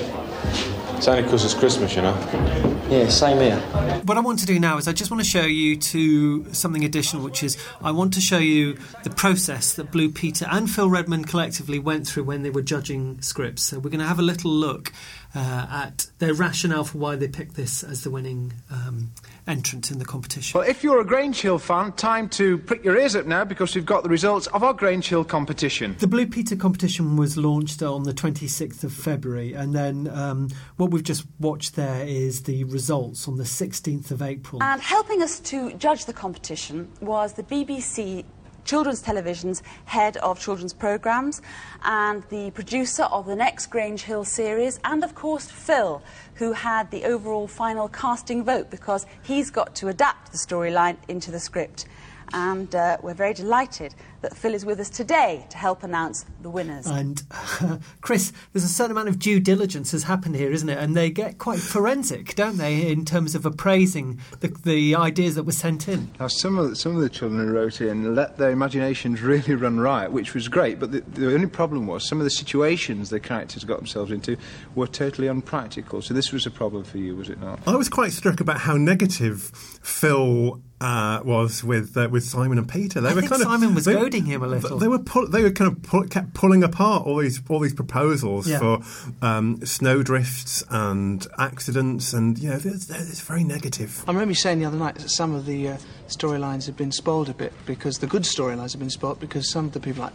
it's 0.97 1.07
only 1.07 1.23
because 1.23 1.45
it's 1.45 1.53
Christmas, 1.53 1.95
you 1.95 2.01
know. 2.01 2.74
Yeah, 2.89 3.09
same 3.09 3.39
here. 3.39 3.59
What 4.05 4.15
I 4.15 4.19
want 4.19 4.37
to 4.39 4.45
do 4.45 4.59
now 4.59 4.77
is 4.77 4.87
I 4.87 4.93
just 4.93 5.09
want 5.09 5.23
to 5.23 5.27
show 5.27 5.41
you 5.41 5.75
to 5.75 6.53
something 6.53 6.85
additional, 6.85 7.23
which 7.23 7.41
is 7.41 7.57
I 7.81 7.89
want 7.89 8.13
to 8.13 8.21
show 8.21 8.37
you 8.37 8.77
the 9.03 9.09
process 9.09 9.73
that 9.73 9.91
Blue 9.91 10.11
Peter 10.11 10.45
and 10.51 10.69
Phil 10.69 10.87
Redmond 10.87 11.27
collectively 11.27 11.79
went 11.79 12.07
through 12.07 12.25
when 12.25 12.43
they 12.43 12.51
were 12.51 12.61
judging 12.61 13.19
scripts. 13.21 13.63
So 13.63 13.79
we're 13.79 13.89
going 13.89 14.01
to 14.01 14.05
have 14.05 14.19
a 14.19 14.23
little 14.23 14.51
look 14.51 14.93
uh, 15.33 15.67
at 15.69 16.05
their 16.19 16.35
rationale 16.35 16.83
for 16.83 16.99
why 16.99 17.15
they 17.15 17.27
picked 17.27 17.55
this 17.55 17.83
as 17.83 18.03
the 18.03 18.11
winning 18.11 18.53
um, 18.69 19.11
entrant 19.47 19.91
in 19.91 19.99
the 19.99 20.05
competition. 20.05 20.59
Well, 20.59 20.67
if 20.67 20.83
you're 20.83 20.99
a 20.99 21.05
Grange 21.05 21.41
Hill 21.41 21.59
fan, 21.59 21.91
time 21.93 22.29
to 22.29 22.57
prick 22.57 22.83
your 22.83 22.97
ears 22.97 23.15
up 23.15 23.25
now 23.25 23.45
because 23.45 23.75
we've 23.75 23.85
got 23.85 24.03
the 24.03 24.09
results 24.09 24.47
of 24.47 24.63
our 24.63 24.73
Grange 24.73 25.07
Hill 25.07 25.23
competition. 25.23 25.95
The 25.99 26.07
Blue 26.07 26.27
Peter 26.27 26.55
competition 26.55 27.15
was 27.15 27.37
launched 27.37 27.81
on 27.81 28.03
the 28.03 28.13
26th 28.13 28.83
of 28.83 28.93
February, 28.93 29.53
and 29.53 29.73
then 29.73 30.07
um, 30.07 30.49
what 30.77 30.91
we've 30.91 31.03
just 31.03 31.25
watched 31.39 31.75
there 31.75 32.05
is 32.05 32.43
the 32.43 32.63
results 32.65 33.27
on 33.27 33.37
the 33.37 33.43
16th 33.43 34.11
of 34.11 34.21
April. 34.21 34.61
And 34.63 34.81
helping 34.81 35.21
us 35.21 35.39
to 35.41 35.73
judge 35.73 36.05
the 36.05 36.13
competition 36.13 36.91
was 37.01 37.33
the 37.33 37.43
BBC 37.43 38.25
Children's 38.65 39.01
Television's 39.01 39.61
head 39.85 40.17
of 40.17 40.39
children's 40.39 40.73
programmes 40.73 41.41
and 41.83 42.23
the 42.29 42.49
producer 42.51 43.03
of 43.03 43.27
the 43.27 43.35
next 43.35 43.67
Grange 43.67 44.01
Hill 44.01 44.25
series, 44.25 44.79
and 44.83 45.03
of 45.03 45.13
course 45.13 45.49
Phil, 45.49 46.01
who 46.33 46.51
had 46.51 46.89
the 46.89 47.05
overall 47.05 47.47
final 47.47 47.87
casting 47.87 48.43
vote 48.43 48.71
because 48.71 49.05
he's 49.21 49.51
got 49.51 49.75
to 49.75 49.87
adapt 49.87 50.31
the 50.31 50.37
storyline 50.39 50.97
into 51.07 51.29
the 51.29 51.39
script. 51.39 51.85
And 52.33 52.73
uh, 52.73 52.97
we're 53.03 53.13
very 53.13 53.35
delighted 53.35 53.93
that 54.25 54.35
Phil 54.35 54.55
is 54.55 54.65
with 54.65 54.79
us 54.79 54.89
today 54.89 55.45
to 55.51 55.57
help 55.57 55.83
announce 55.83 56.25
the 56.41 56.49
winners. 56.49 56.87
And 56.87 57.21
Chris, 58.01 58.33
there's 58.51 58.63
a 58.63 58.67
certain 58.67 58.91
amount 58.91 59.07
of 59.07 59.19
due 59.19 59.39
diligence 59.39 59.91
has 59.91 60.03
happened 60.03 60.35
here, 60.35 60.51
isn't 60.51 60.67
it? 60.67 60.79
And 60.79 60.97
they 60.97 61.11
get 61.11 61.37
quite 61.37 61.59
forensic, 61.59 62.33
don't 62.33 62.57
they, 62.57 62.89
in 62.91 63.05
terms 63.05 63.35
of 63.35 63.45
appraising 63.45 64.19
the, 64.39 64.47
the 64.47 64.95
ideas 64.95 65.35
that 65.35 65.43
were 65.43 65.51
sent 65.51 65.87
in. 65.87 66.09
Now, 66.19 66.27
some 66.27 66.57
of 66.57 66.71
the, 66.71 66.75
some 66.75 66.95
of 66.95 67.03
the 67.03 67.09
children 67.09 67.45
who 67.47 67.53
wrote 67.53 67.81
in 67.81 68.15
let 68.15 68.37
their 68.37 68.49
imaginations 68.49 69.21
really 69.21 69.53
run 69.55 69.79
riot, 69.79 70.11
which 70.11 70.33
was 70.33 70.47
great. 70.47 70.79
But 70.79 70.91
the, 70.91 71.01
the 71.01 71.31
only 71.31 71.47
problem 71.47 71.85
was 71.85 72.07
some 72.07 72.17
of 72.19 72.23
the 72.23 72.31
situations 72.31 73.11
the 73.11 73.19
characters 73.19 73.63
got 73.63 73.77
themselves 73.77 74.11
into 74.11 74.37
were 74.73 74.87
totally 74.87 75.27
unpractical. 75.27 76.01
So 76.01 76.15
this 76.15 76.31
was 76.31 76.47
a 76.47 76.51
problem 76.51 76.83
for 76.83 76.97
you, 76.97 77.15
was 77.15 77.29
it 77.29 77.39
not? 77.39 77.59
I 77.67 77.75
was 77.75 77.89
quite 77.89 78.11
struck 78.11 78.39
about 78.39 78.61
how 78.61 78.75
negative 78.75 79.51
Phil 79.83 80.61
uh, 80.81 81.21
was 81.23 81.63
with 81.63 81.95
uh, 81.95 82.09
with 82.11 82.23
Simon 82.23 82.57
and 82.57 82.67
Peter. 82.67 83.01
They 83.01 83.09
I 83.09 83.13
were 83.13 83.21
think 83.21 83.31
kind 83.31 83.41
of 83.41 83.47
Simon 83.47 83.73
was 83.73 83.85
they- 83.85 83.95
goading 84.19 84.31
him 84.31 84.43
a 84.43 84.47
little. 84.47 84.77
They 84.77 84.87
were 84.87 84.99
pull, 84.99 85.27
they 85.27 85.41
were 85.43 85.51
kind 85.51 85.71
of 85.71 85.83
pull, 85.83 86.03
kept 86.07 86.33
pulling 86.33 86.63
apart 86.63 87.05
all 87.05 87.17
these 87.17 87.41
all 87.49 87.59
these 87.59 87.73
proposals 87.73 88.47
Yeah. 88.47 88.59
for 88.59 88.79
um, 89.25 89.65
snowdrifts 89.65 90.63
and 90.69 91.25
accidents, 91.37 92.13
and 92.13 92.37
you 92.39 92.49
know, 92.49 92.55
it's, 92.55 92.89
it's 92.89 93.21
very 93.21 93.43
negative. 93.43 94.03
I 94.07 94.11
remember 94.11 94.31
you 94.31 94.35
saying 94.35 94.59
the 94.59 94.65
other 94.65 94.77
night 94.77 94.95
that 94.95 95.09
some 95.09 95.33
of 95.35 95.45
the 95.45 95.69
uh, 95.69 95.77
storylines 96.07 96.65
have 96.65 96.77
been 96.77 96.91
spoiled 96.91 97.29
a 97.29 97.33
bit 97.33 97.53
because 97.65 97.99
the 97.99 98.07
good 98.07 98.23
storylines 98.23 98.71
have 98.71 98.79
been 98.79 98.89
spoiled 98.89 99.19
because 99.19 99.49
some 99.51 99.65
of 99.65 99.71
the 99.73 99.79
people 99.79 100.03
like 100.03 100.13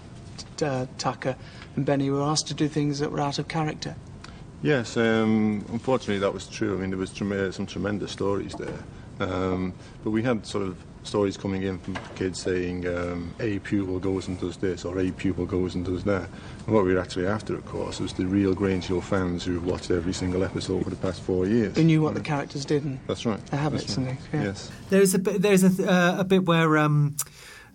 uh, 0.63 0.87
Tucker 0.99 1.37
and 1.77 1.87
Benny 1.87 2.11
were 2.11 2.23
asked 2.23 2.49
to 2.49 2.55
do 2.55 2.69
things 2.69 2.99
that 2.99 3.11
were 3.13 3.21
out 3.21 3.39
of 3.39 3.49
character. 3.49 3.95
Yes, 4.63 4.97
um, 4.99 5.65
unfortunately 5.73 6.19
that 6.19 6.35
was 6.35 6.47
true. 6.47 6.77
I 6.77 6.81
mean, 6.81 6.91
there 6.91 6.99
was 6.99 7.13
trem- 7.13 7.51
some 7.53 7.65
tremendous 7.67 8.13
stories 8.13 8.55
there. 8.55 8.85
Um, 9.21 9.73
but 10.05 10.11
we 10.11 10.23
had 10.23 10.47
sort 10.47 10.67
of 10.67 10.77
stories 11.03 11.37
coming 11.37 11.63
in 11.63 11.79
from 11.79 11.99
kids 12.15 12.41
saying 12.41 12.87
um, 12.87 13.35
a 13.41 13.59
pupil 13.61 13.99
goes 13.99 14.29
and 14.29 14.39
does 14.39 14.57
this 14.59 14.85
or 14.85 14.99
a 14.99 15.11
pupil 15.13 15.47
goes 15.47 15.75
and 15.75 15.85
does 15.85 16.05
that. 16.05 16.29
And 16.67 16.75
what 16.75 16.85
we 16.85 16.95
were 16.95 17.01
actually 17.01 17.27
after, 17.27 17.55
of 17.55 17.65
course, 17.67 18.01
was 18.01 18.13
the 18.13 18.27
real 18.27 18.55
Grange 18.55 18.85
Hill 18.85 19.01
fans 19.01 19.45
who 19.45 19.55
have 19.55 19.65
watched 19.65 19.91
every 19.91 20.13
single 20.13 20.45
episode 20.45 20.85
for 20.85 20.91
the 20.91 20.97
past 20.97 21.23
four 21.23 21.47
years. 21.47 21.77
Who 21.77 21.85
knew 21.85 22.03
what 22.03 22.15
the 22.15 22.21
characters 22.21 22.65
did 22.65 22.85
and 22.85 23.01
That's 23.07 23.25
right. 23.25 23.45
their 23.47 23.61
habits 23.61 23.85
That's 23.85 23.97
and 23.97 24.07
things. 24.07 24.21
Yeah. 24.33 24.43
Yes. 24.43 24.71
There's 24.91 25.15
a 25.15 25.19
bit, 25.19 25.43
there's 25.43 25.81
a, 25.81 25.91
uh, 25.91 26.17
a 26.21 26.25
bit 26.25 26.45
where 26.45 26.79
um, 26.79 27.17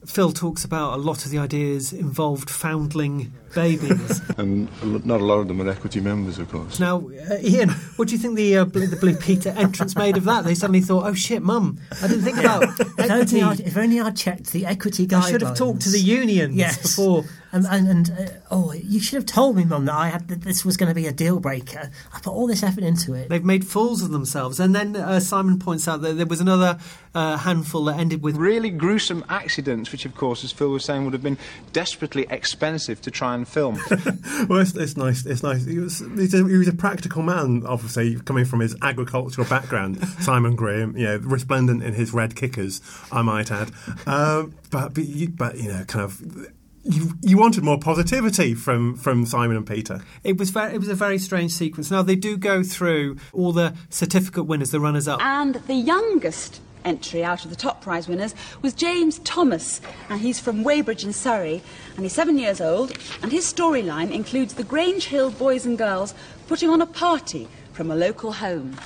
Phil 0.06 0.32
talks 0.32 0.64
about 0.64 0.94
a 0.94 0.98
lot 1.02 1.26
of 1.26 1.32
the 1.32 1.38
ideas 1.38 1.94
involved 1.94 2.50
foundling 2.50 3.34
babies. 3.54 4.22
And 4.38 4.70
not 5.06 5.22
a 5.22 5.24
lot 5.24 5.40
of 5.40 5.48
them 5.48 5.62
are 5.62 5.70
equity 5.70 6.02
members, 6.02 6.40
of 6.40 6.52
course. 6.52 6.80
now, 6.80 6.98
uh, 7.30 7.38
Ian, 7.42 7.70
what 7.96 8.10
do 8.10 8.14
you 8.14 8.20
think 8.20 8.36
the 8.36 8.58
uh, 8.58 8.66
Blue, 8.66 8.86
the 8.86 8.98
Blue 8.98 9.16
Peter 9.16 9.50
entrance 9.50 9.96
made 9.96 10.18
of 10.18 10.26
that? 10.26 10.44
They 10.44 10.56
suddenly 10.56 10.82
thought, 10.82 11.06
"Oh 11.06 11.14
shit, 11.14 11.42
Mum, 11.42 11.80
I 12.02 12.08
didn't 12.08 12.24
think 12.24 12.38
about 12.38 12.64
If 12.64 13.00
equity." 13.00 13.42
only, 13.42 13.44
I'd, 13.44 13.60
if 13.62 13.78
only 13.78 14.02
I'd 14.02 14.18
checked 14.18 14.52
the 14.52 14.66
equity 14.66 15.08
guidelines. 15.08 15.24
I 15.24 15.32
should 15.32 15.42
have 15.42 15.58
talked 15.58 15.82
to 15.82 15.90
the 15.90 16.00
unions 16.00 16.56
yes. 16.56 16.82
before. 16.82 17.24
And, 17.56 17.66
and, 17.68 17.88
and 17.88 18.12
uh, 18.12 18.34
oh, 18.52 18.74
you 18.74 19.00
should 19.00 19.16
have 19.16 19.26
told 19.26 19.56
me, 19.56 19.64
Mum, 19.64 19.86
that 19.86 19.96
I 19.96 20.10
had 20.10 20.28
that 20.28 20.42
this 20.42 20.66
was 20.66 20.76
going 20.76 20.90
to 20.90 20.94
be 20.94 21.08
a 21.08 21.14
deal 21.14 21.40
breaker. 21.40 21.90
I 22.14 22.20
put 22.20 22.34
all 22.34 22.48
this 22.48 22.64
effort 22.64 22.84
into 22.84 23.14
it. 23.14 23.30
They've 23.30 23.46
made 23.46 23.66
fools 23.66 24.02
of 24.02 24.12
themselves. 24.12 24.60
And 24.60 24.76
then 24.76 24.98
uh, 24.98 25.22
Simon 25.22 25.58
points 25.58 25.88
out 25.88 26.02
that 26.02 26.18
there 26.18 26.26
was 26.26 26.42
another 26.42 26.78
uh, 27.14 27.38
handful 27.38 27.86
that 27.86 27.98
ended 27.98 28.22
with 28.22 28.36
Really 28.36 28.70
gruesome 28.70 29.24
accidents, 29.30 29.94
which, 29.94 30.04
of 30.04 30.16
course, 30.16 30.44
as 30.44 30.52
Phil 30.52 30.70
was 30.70 30.84
saying, 30.84 31.06
would 31.06 31.14
have 31.14 31.24
been 31.24 31.38
desperately 31.72 32.28
expensive 32.30 33.02
to 33.04 33.10
try 33.10 33.34
and 33.34 33.48
film. 33.48 33.80
well, 34.50 34.60
it's, 34.60 34.76
it's 34.76 34.98
nice. 34.98 35.26
It's 35.26 35.42
nice. 35.42 35.64
He 35.64 35.80
was, 35.80 36.00
he's 36.00 36.34
a, 36.34 36.46
he 36.46 36.58
was 36.58 36.68
a 36.68 36.74
practical 36.74 37.24
man, 37.24 37.64
obviously 37.66 38.20
coming 38.20 38.44
from 38.44 38.60
his 38.60 38.76
agricultural 38.82 39.48
background. 39.48 40.06
Simon 40.20 40.58
Groom, 40.58 40.98
you 40.98 41.06
know, 41.06 41.18
resplendent 41.20 41.84
in 41.84 41.94
his 41.94 42.12
red 42.12 42.36
kickers, 42.36 42.82
I 43.14 43.22
might 43.22 43.50
add. 43.50 43.72
Um, 44.06 44.56
but, 44.72 44.94
but, 44.94 45.06
you, 45.06 45.30
but 45.30 45.58
you 45.58 45.70
know, 45.72 45.86
kind 45.86 46.04
of. 46.04 46.52
You, 46.88 47.14
you 47.24 47.38
wanted 47.40 47.64
more 47.64 47.80
positivity 47.80 48.54
from, 48.54 48.96
from 48.96 49.26
Simon 49.26 49.58
and 49.58 49.66
Peter. 49.66 50.02
It 50.24 50.38
was 50.38 50.52
very, 50.52 50.76
it 50.76 50.78
was 50.78 50.88
a 50.88 50.94
very 50.94 51.18
strange 51.18 51.52
sequence. 51.52 51.90
Now 51.90 52.04
they 52.04 52.16
do 52.16 52.38
go 52.38 52.62
through 52.62 53.18
all 53.34 53.52
the 53.52 53.74
certificate 53.90 54.44
winners, 54.44 54.70
the 54.70 54.80
runners 54.80 55.08
up. 55.08 55.20
And 55.20 55.56
the 55.66 55.74
youngest 55.74 56.62
entry 56.84 57.24
out 57.24 57.44
of 57.44 57.50
the 57.50 57.56
top 57.56 57.82
prize 57.82 58.08
winners 58.08 58.36
was 58.62 58.76
James 58.76 59.18
Thomas, 59.20 59.82
and 60.10 60.22
he's 60.22 60.40
from 60.40 60.64
Weybridge 60.64 61.04
in 61.04 61.12
Surrey, 61.12 61.64
and 61.96 62.06
he's 62.06 62.14
seven 62.14 62.38
years 62.38 62.62
old, 62.62 62.96
and 63.24 63.32
his 63.32 63.52
storyline 63.52 64.12
includes 64.12 64.54
the 64.54 64.64
Grange 64.64 65.06
Hill 65.06 65.32
boys 65.32 65.66
and 65.66 65.80
girls 65.80 66.14
putting 66.48 66.70
on 66.70 66.84
a 66.84 66.86
party 66.86 67.48
from 67.74 67.90
a 67.90 67.96
local 67.96 68.34
home. 68.34 68.78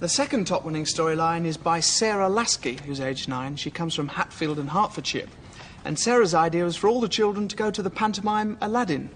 The 0.00 0.10
second 0.10 0.46
top 0.46 0.66
winning 0.66 0.84
storyline 0.84 1.46
is 1.46 1.56
by 1.56 1.80
Sarah 1.80 2.28
Lasky, 2.28 2.78
who's 2.84 3.00
aged 3.00 3.28
nine. 3.28 3.56
She 3.56 3.70
comes 3.70 3.94
from 3.94 4.08
Hatfield 4.08 4.58
in 4.58 4.66
Hertfordshire. 4.66 5.28
And 5.84 5.98
Sarah's 5.98 6.34
idea 6.34 6.64
was 6.64 6.76
for 6.76 6.88
all 6.88 7.00
the 7.00 7.08
children 7.08 7.48
to 7.48 7.56
go 7.56 7.70
to 7.70 7.82
the 7.82 7.90
pantomime 7.90 8.58
Aladdin. 8.60 9.10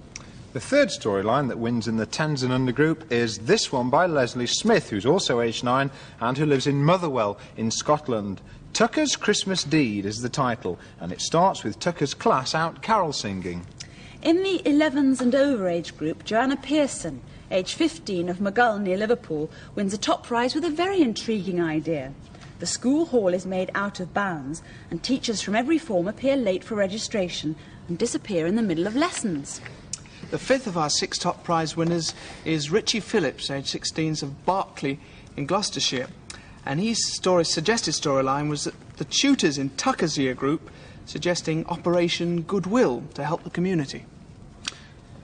The 0.54 0.60
third 0.60 0.88
storyline 0.88 1.48
that 1.48 1.58
wins 1.58 1.88
in 1.88 1.96
the 1.96 2.06
Tanzan 2.06 2.50
undergroup 2.50 3.10
is 3.10 3.38
this 3.38 3.72
one 3.72 3.90
by 3.90 4.06
Leslie 4.06 4.46
Smith, 4.46 4.90
who's 4.90 5.04
also 5.04 5.40
aged 5.40 5.64
nine 5.64 5.90
and 6.20 6.38
who 6.38 6.46
lives 6.46 6.66
in 6.66 6.84
Motherwell 6.84 7.38
in 7.56 7.72
Scotland. 7.72 8.40
Tucker's 8.72 9.16
Christmas 9.16 9.64
Deed 9.64 10.06
is 10.06 10.22
the 10.22 10.28
title, 10.28 10.78
and 11.00 11.10
it 11.10 11.20
starts 11.20 11.64
with 11.64 11.80
Tucker's 11.80 12.14
class 12.14 12.54
out 12.54 12.82
carol 12.82 13.12
singing. 13.12 13.66
In 14.22 14.42
the 14.42 14.62
11s 14.64 15.20
and 15.20 15.34
over 15.34 15.68
age 15.68 15.96
group, 15.96 16.24
Joanna 16.24 16.56
Pearson, 16.56 17.20
age 17.50 17.74
15 17.74 18.28
of 18.28 18.38
Maghull 18.38 18.80
near 18.80 18.96
Liverpool, 18.96 19.50
wins 19.74 19.92
a 19.92 19.98
top 19.98 20.24
prize 20.24 20.54
with 20.54 20.64
a 20.64 20.70
very 20.70 21.02
intriguing 21.02 21.60
idea. 21.60 22.14
The 22.64 22.68
school 22.68 23.04
hall 23.04 23.34
is 23.34 23.44
made 23.44 23.70
out 23.74 24.00
of 24.00 24.14
bounds, 24.14 24.62
and 24.90 25.02
teachers 25.02 25.42
from 25.42 25.54
every 25.54 25.76
form 25.76 26.08
appear 26.08 26.34
late 26.34 26.64
for 26.64 26.76
registration 26.76 27.56
and 27.88 27.98
disappear 27.98 28.46
in 28.46 28.56
the 28.56 28.62
middle 28.62 28.86
of 28.86 28.96
lessons. 28.96 29.60
The 30.30 30.38
fifth 30.38 30.66
of 30.66 30.78
our 30.78 30.88
six 30.88 31.18
top 31.18 31.44
prize 31.44 31.76
winners 31.76 32.14
is 32.42 32.70
Richie 32.70 33.00
Phillips, 33.00 33.50
aged 33.50 33.68
16, 33.68 34.12
of 34.22 34.46
Berkeley 34.46 34.98
in 35.36 35.44
Gloucestershire. 35.44 36.06
And 36.64 36.80
his 36.80 37.14
story, 37.14 37.44
suggested 37.44 37.92
storyline 37.92 38.48
was 38.48 38.64
that 38.64 38.96
the 38.96 39.04
tutors 39.04 39.58
in 39.58 39.68
Tucker's 39.76 40.16
year 40.16 40.32
group 40.32 40.70
suggesting 41.04 41.66
Operation 41.66 42.40
Goodwill 42.40 43.02
to 43.12 43.24
help 43.26 43.44
the 43.44 43.50
community. 43.50 44.06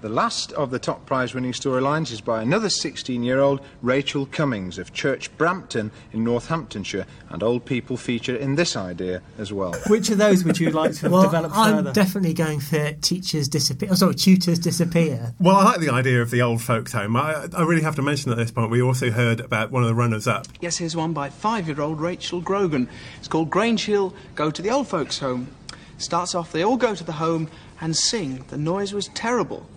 The 0.01 0.09
last 0.09 0.53
of 0.53 0.71
the 0.71 0.79
top 0.79 1.05
prize 1.05 1.35
winning 1.35 1.53
storylines 1.53 2.11
is 2.11 2.23
by 2.23 2.41
another 2.41 2.71
16 2.71 3.23
year 3.23 3.39
old, 3.39 3.61
Rachel 3.83 4.25
Cummings 4.25 4.79
of 4.79 4.95
Church 4.95 5.37
Brampton 5.37 5.91
in 6.15 6.25
Northamptonshire, 6.25 7.05
and 7.29 7.43
old 7.43 7.67
people 7.67 7.99
feature 7.99 8.35
in 8.35 8.55
this 8.55 8.77
idea 8.77 9.21
as 9.37 9.53
well. 9.53 9.75
Which 9.89 10.09
of 10.09 10.17
those 10.17 10.43
would 10.43 10.59
you 10.59 10.71
like 10.71 10.93
to 10.95 11.01
have 11.03 11.13
well, 11.13 11.23
developed 11.25 11.55
I'm 11.55 11.77
further? 11.77 11.93
definitely 11.93 12.33
going 12.33 12.61
for 12.61 12.93
teachers 13.03 13.47
disappear. 13.47 13.91
Oh, 13.93 13.95
sorry, 13.95 14.15
tutors 14.15 14.59
disappear. 14.59 15.35
Well, 15.39 15.57
I 15.57 15.65
like 15.65 15.81
the 15.81 15.91
idea 15.91 16.23
of 16.23 16.31
the 16.31 16.41
old 16.41 16.63
folks' 16.63 16.93
home. 16.93 17.15
I, 17.15 17.49
I 17.55 17.63
really 17.63 17.83
have 17.83 17.97
to 17.97 18.03
mention 18.03 18.33
at 18.33 18.39
this 18.39 18.51
point, 18.51 18.71
we 18.71 18.81
also 18.81 19.11
heard 19.11 19.41
about 19.41 19.71
one 19.71 19.83
of 19.83 19.89
the 19.91 19.95
runners 19.95 20.27
up. 20.27 20.47
Yes, 20.63 20.79
here's 20.79 20.97
one 20.97 21.13
by 21.13 21.29
five 21.29 21.69
year 21.69 21.79
old 21.83 22.01
Rachel 22.01 22.41
Grogan. 22.41 22.89
It's 23.19 23.29
called 23.29 23.51
Grange 23.51 23.85
Hill 23.85 24.15
Go 24.35 24.51
to 24.51 24.63
the 24.63 24.71
Old 24.71 24.89
Folks' 24.89 25.19
Home. 25.19 25.55
Starts 25.99 26.35
off, 26.35 26.53
they 26.53 26.63
all 26.65 26.79
go 26.79 26.95
to 26.95 27.05
the 27.05 27.13
home 27.13 27.51
and 27.83 27.95
sing. 27.95 28.47
The 28.49 28.57
noise 28.57 28.95
was 28.95 29.09
terrible. 29.09 29.69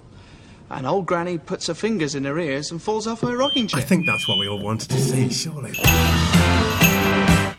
And 0.70 0.88
old 0.88 1.06
Granny 1.06 1.38
puts 1.38 1.68
her 1.68 1.74
fingers 1.74 2.16
in 2.16 2.24
her 2.26 2.40
ears 2.40 2.72
and 2.72 2.82
falls 2.82 3.06
off 3.08 3.22
her 3.22 3.38
rocking 3.38 3.68
chair. 3.68 3.80
I 3.80 3.84
think 3.84 4.06
that's 4.06 4.28
what 4.28 4.40
we 4.40 4.48
all 4.48 4.62
wanted 4.62 4.90
to 4.90 5.00
see, 5.00 5.30
surely. 5.30 5.74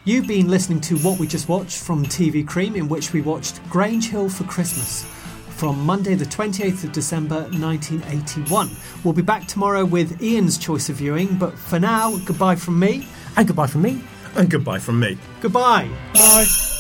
You've 0.04 0.26
been 0.26 0.48
listening 0.48 0.80
to 0.82 0.98
what 0.98 1.18
we 1.18 1.26
just 1.26 1.48
watched 1.48 1.78
from 1.78 2.04
TV 2.04 2.46
Cream, 2.46 2.76
in 2.76 2.88
which 2.88 3.12
we 3.12 3.22
watched 3.22 3.62
Grange 3.70 4.10
Hill 4.10 4.28
for 4.28 4.44
Christmas 4.44 5.04
from 5.54 5.78
Monday, 5.86 6.14
the 6.14 6.24
28th 6.24 6.84
of 6.84 6.92
December 6.92 7.42
1981. 7.52 8.70
We'll 9.02 9.14
be 9.14 9.22
back 9.22 9.46
tomorrow 9.46 9.84
with 9.84 10.20
Ian's 10.20 10.58
choice 10.58 10.88
of 10.88 10.96
viewing, 10.96 11.36
but 11.38 11.56
for 11.58 11.78
now, 11.78 12.18
goodbye 12.26 12.56
from 12.56 12.78
me. 12.78 13.06
And 13.36 13.46
goodbye 13.46 13.68
from 13.68 13.82
me. 13.82 14.02
And 14.34 14.50
goodbye 14.50 14.80
from 14.80 15.00
me. 15.00 15.16
Goodbye. 15.40 15.88
Bye. 16.12 16.73